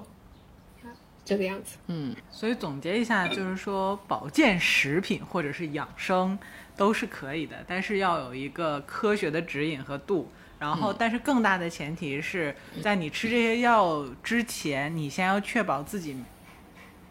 [0.83, 0.89] 啊，
[1.25, 1.77] 这个样子。
[1.89, 6.39] 嗯所以总结一下，就是说保健食品或者是养生
[6.77, 10.31] 都是可以的，但是要有一个科学的指引和度。
[10.57, 16.17] 然后，但是更大的前提是在你吃这些药之前，你先要确保自己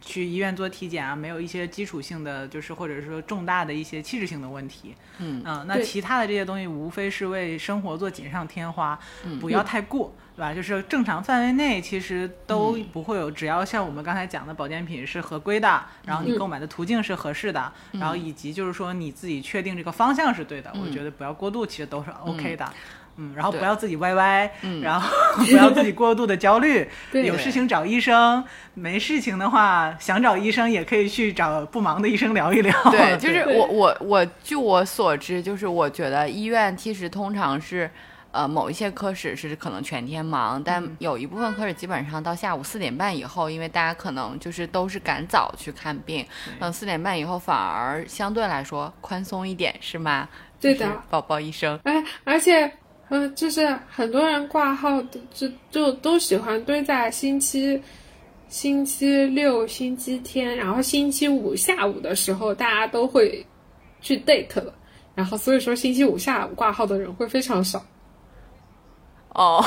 [0.06, 4.94] 去医院做体检啊，没有一些基础性的，就是或者说重大的一些器质性的问题。
[5.20, 9.00] 嗯那其他的这些东西无非是为生活做锦上添花，
[9.40, 10.54] 不要太过，对吧？
[10.54, 22.74] 就是正常范围内，其实都不会有，只要像我们刚才讲的保健品是合规的，然后你购买的途径是合适的，然后以及就是说你自己确定这个方向是对的，我觉得不要过度，其实都是 OK 的。
[23.18, 24.82] 嗯，然后不要自己歪歪，嗯。
[24.82, 25.10] 然后
[25.44, 27.26] 不要自己过度的焦虑， 对。
[27.26, 28.44] 有事情找医生，
[28.74, 32.74] 没事情的话想找医生也可以去找不忙的医生聊一聊。
[32.92, 37.90] 对， 就是我我我据我所知，就是我觉得医院其实通常是。
[38.34, 46.26] 呃，某一些科室是可能全天忙，但有一部分科室基本上到下午四点半以后，因为大家可能就是都是赶早去看病，
[46.60, 50.28] 嗯，四点半以后反而相对来说宽松一点，是吗？
[50.60, 50.90] 对的。
[51.12, 52.72] 宝宝医生，哎，而且，
[53.16, 57.80] 嗯、就是很多人挂号的就就都喜欢堆在星期
[58.50, 63.46] 星期六、星期天，然后星期五下午的时候，大家都会
[64.02, 64.74] 去 date 了，
[65.14, 67.86] 然后所以说星期五下午挂号的人会非常少。
[69.30, 69.64] 哦，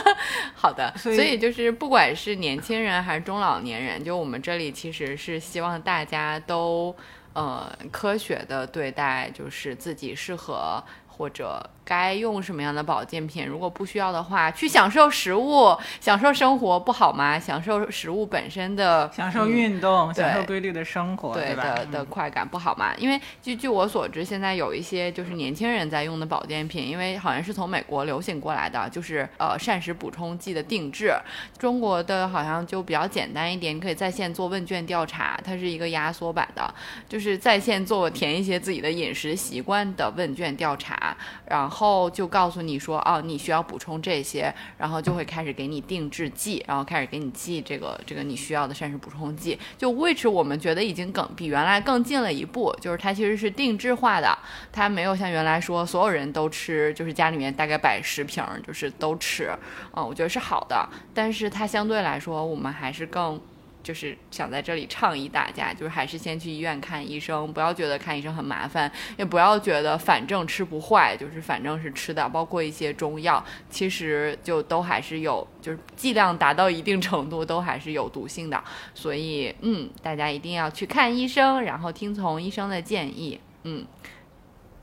[0.56, 6.96] 好的，所以所以就是不管是年轻人还是中老年人，就我们这里其实是希望大家都
[7.34, 10.82] 呃科学的对待，就是自己适合
[11.16, 13.46] 或者该用什么样的保健品。
[13.46, 17.38] 如果不需要的话，去享受食物、享受生活不好吗？
[17.38, 21.62] 享受食物本身的享受运动，对享受规律的生活，对吧？
[21.62, 22.92] 的的快感不好吗？
[22.98, 31.12] 因为据据我所知，现在有一些就是年轻人在用的保健品，因为好像是从美国流行过来的，就是呃膳食补充剂的定制。
[31.58, 36.74] 中国的好像就比较简单一点，你可以在线做问卷调查，它是一个压缩版的，
[37.08, 41.05] 就是在线做填一些自己的饮食习惯的问卷调查，
[41.46, 49.58] 然后就告诉你说，哦，你需要补充这些，然后就会开始给你定制剂，然后开始给你寄这个这个你需要的膳食补充剂。
[49.76, 54.38] 就 which 我们觉得已经更比原来更近了一步，就是它其实是定制化的，
[54.72, 59.50] 它没有像原来说所有人都吃，就是家里面大概摆十瓶，就是都吃，
[59.94, 63.40] 嗯，我觉得是好的，但是它相对来说，我们还是更。
[63.86, 78.60] 就是想在这里倡议大家，就是还是先去医院看医生，不要觉得看医生很麻烦，也不要觉得反正吃不坏，就是反正是吃的，包括一些中药，其实就都还是有，就是剂量达到一定程度都还是有毒性的，
[78.92, 83.86] 所以嗯，大家一定要去看医生，然后听从医生的建议，嗯，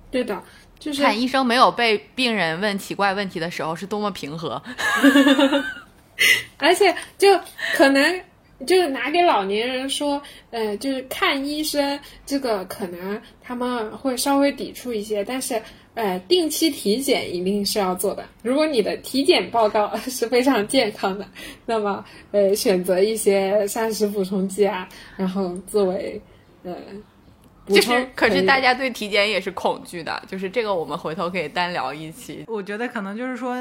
[0.10, 0.42] 对的，
[0.80, 4.64] 就是看医生没有被病人问奇怪问题的时候是多么平和，
[6.58, 7.38] 而且就
[7.76, 8.22] 可能
[8.66, 15.62] 就是拿给老年人说，呃，就是看医生这个可能他们会稍微抵触一些，但是
[15.94, 18.26] 呃，定期体检一定是要做的。
[18.42, 21.28] 如果你的体检报告是非常健康的，
[21.66, 24.88] 那么呃，选择一些膳食补充剂啊，
[25.18, 26.22] 然后作为
[26.64, 26.76] 呃。
[27.66, 32.44] 补充就是，可是大家对体检也是恐惧的，就是这个我们回头可以单聊一期。
[32.50, 33.56] 我觉得可能就是说，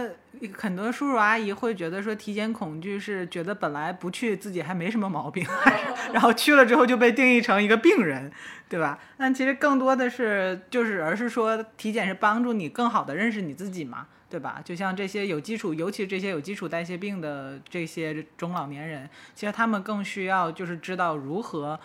[0.56, 5.46] 很多叔叔阿姨会觉得说体检恐惧是觉得本来不去自己还没什么毛病，
[6.12, 8.30] 然后去了之后就被定义成一个病人，
[8.68, 8.98] 对吧？
[9.16, 14.60] 但其实更多的是就是而是说体检是帮助你更好的认识你自己嘛，对吧？
[14.64, 21.78] 就像这些有基础，尤其这些有基础代谢病的这些中老年人，其实他们更需要就是知道如何。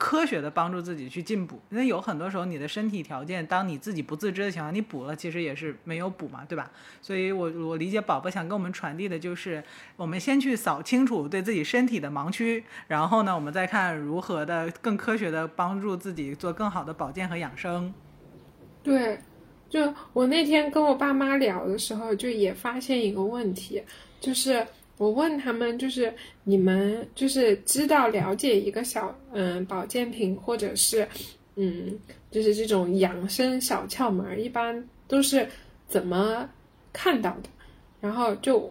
[0.00, 6.70] 科学的帮助自己去进补，因为有很多时候你的身体条件，当你自己不自知的情况下，你补了其实也是没有补嘛，对吧？
[7.02, 9.62] 所以我我理解宝宝想跟我们传递的就是，
[9.96, 17.92] 我们先去扫清楚对自己身体的盲区，然后呢，我们再看如何的更科学的帮助自己做更好的保健和养生。
[18.82, 19.18] 对，
[19.68, 23.82] 就我那天跟我爸妈聊的时候，就也发现一个问题，
[24.18, 24.66] 就是
[25.00, 26.12] 我问他们，就是
[26.44, 31.08] 你们就是知道了解一个小嗯保健品，或者是
[31.56, 31.98] 嗯
[32.30, 35.48] 就是这种养生小窍门，一般都是
[35.88, 36.46] 怎么
[36.92, 37.48] 看到的？
[37.98, 38.70] 然后就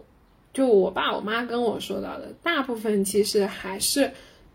[0.54, 4.08] 就我爸我妈跟我说到的，大部分其实还是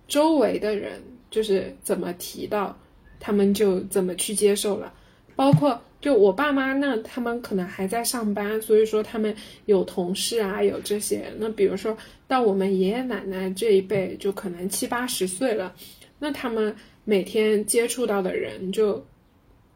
[0.08, 2.74] 周围的人就是怎么提到，
[3.20, 4.94] 他们就怎么去接受了。
[5.36, 9.36] 包括就我爸妈那，他们可能还在上班，所以说他们
[9.66, 11.34] 有同事啊，有这些。
[11.40, 11.98] 那比如说
[12.28, 15.74] 到我们爷爷奶奶这一辈，就可能七八十岁了，
[16.20, 16.76] 那他们
[17.06, 19.04] 每天接触到的人就，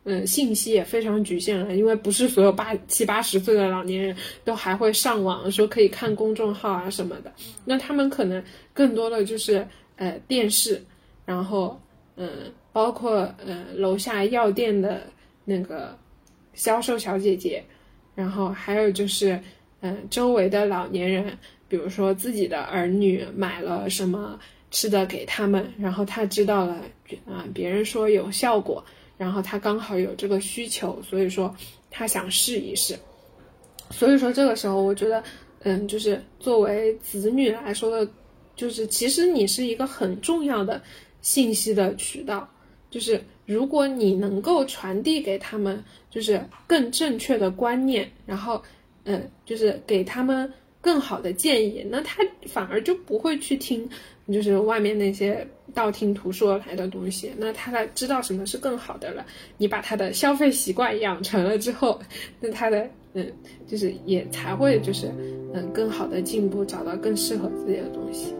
[0.04, 4.16] 嗯，信息也非常局限了，因为不是所有八七八十岁的老年人
[4.46, 7.34] 都还会上网，说可以看公众号啊什么的。
[7.66, 10.80] 那他们可能更多的就是呃电视，
[11.26, 11.82] 然后
[12.18, 15.02] 嗯，包括呃楼下药店的。
[15.46, 15.98] 那个
[16.60, 17.64] 销售小姐姐，
[18.14, 19.40] 然后还有就是，
[19.80, 21.38] 嗯，周围的老年人，
[21.70, 24.38] 比如说自己的儿女买了什么
[24.70, 26.84] 吃的给他们，然后他知道了，
[27.26, 28.84] 啊，别人说有效果，
[29.18, 31.56] 然后他刚好有这个需求，所以说
[31.90, 32.94] 他想试一试。
[33.90, 35.24] 所以说这个时候，我觉得，
[35.60, 38.12] 嗯，就是作为子女来说的，
[38.58, 40.82] 就是其实你是一个很重要的
[41.22, 42.46] 信息的渠道，
[42.92, 43.24] 就是。
[43.50, 48.62] 如果你能够传递给他们，就是更正确的观念，然后，
[49.06, 50.48] 嗯，就是给他们
[50.80, 53.90] 更好的建议，那他反而就不会去听，
[54.32, 57.32] 就是外面那些道听途说来的东西。
[57.40, 59.26] 那他的知道什么是更好的了，
[59.58, 62.00] 你把他的消费习惯养成了之后，
[62.40, 63.34] 那他的嗯，
[63.66, 65.08] 就是也才会就是
[65.56, 68.32] 嗯更好的进步，找到更适合自己的东西。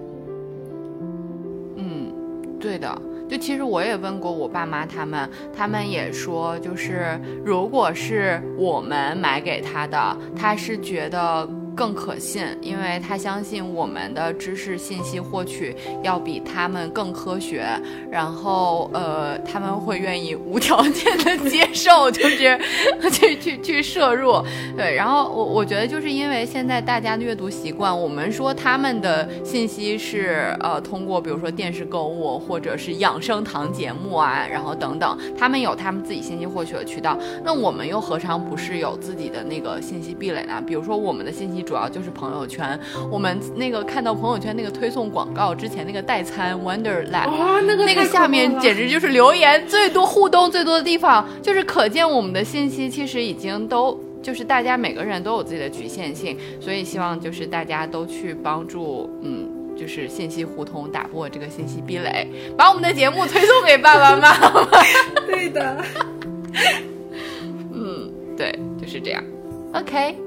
[1.78, 2.14] 嗯，
[2.60, 3.02] 对的。
[3.30, 11.48] 就其实我也问过我爸妈他们，他们也说，就是如果是我们买给他的，他是觉得
[11.80, 15.74] 更可信，因为他相信我们的知识信息获取
[16.04, 17.66] 要比他们更科学，
[18.12, 22.60] 然后呃他们会愿意无条件的接受，就是
[23.14, 24.44] 去去去摄入，
[24.76, 40.62] 对，然后我我觉得就是因为现在大家的阅读习惯，我们说他们的信息是呃通过比如说电视购物或者是养生堂节目啊，然后等等，他们有他们自己信息获取的渠道，那我们又何尝不是有自己的那个信息壁垒呢？
[40.68, 42.80] 比如说我们的信息主要就是朋友圈，
[43.12, 54.00] 我们那个看到朋友圈那个推送广告之前那个代餐 Wonderland，哇，那个那个下面简直就是留言最多、互动最多的地方，就是可见我们的信息其实已经都。
[54.22, 59.48] 就是大家每个人都有自己的局限性，所以希望就是大家都去帮助，嗯，
[59.78, 64.68] 就是信息互通，打破这个信息壁垒，把我们的节目推送给爸爸妈妈。
[65.26, 65.78] 对的。
[67.74, 69.24] 嗯，对，就是这样。
[69.74, 70.18] OK，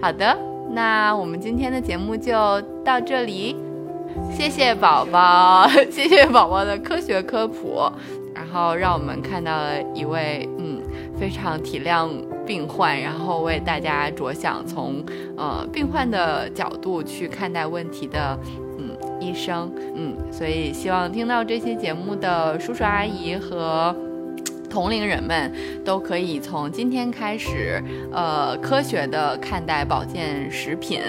[0.00, 0.38] 好的，
[0.70, 2.32] 那我们今天的节目就
[2.84, 3.56] 到这里，
[4.30, 7.90] 谢谢宝宝， 谢谢宝宝的科学科普，
[8.32, 10.80] 然后让我们看到了一位嗯
[11.18, 12.08] 非常体谅
[12.46, 15.04] 病患，然后为大家着想，从
[15.36, 18.38] 呃病患的角度去看待问题的
[18.78, 23.94] 嗯医生，嗯，所以希望听到这期节目的叔叔阿姨和。
[24.68, 25.52] 同龄人们
[25.84, 31.00] 都可以从今天开始，呃，科学的看待保健食品，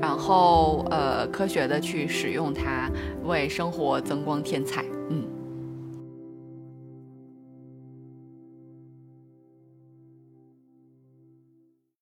[0.00, 2.90] 然后呃，科学的去使用它，
[3.24, 4.84] 为生活增光添彩。
[5.08, 5.39] 嗯。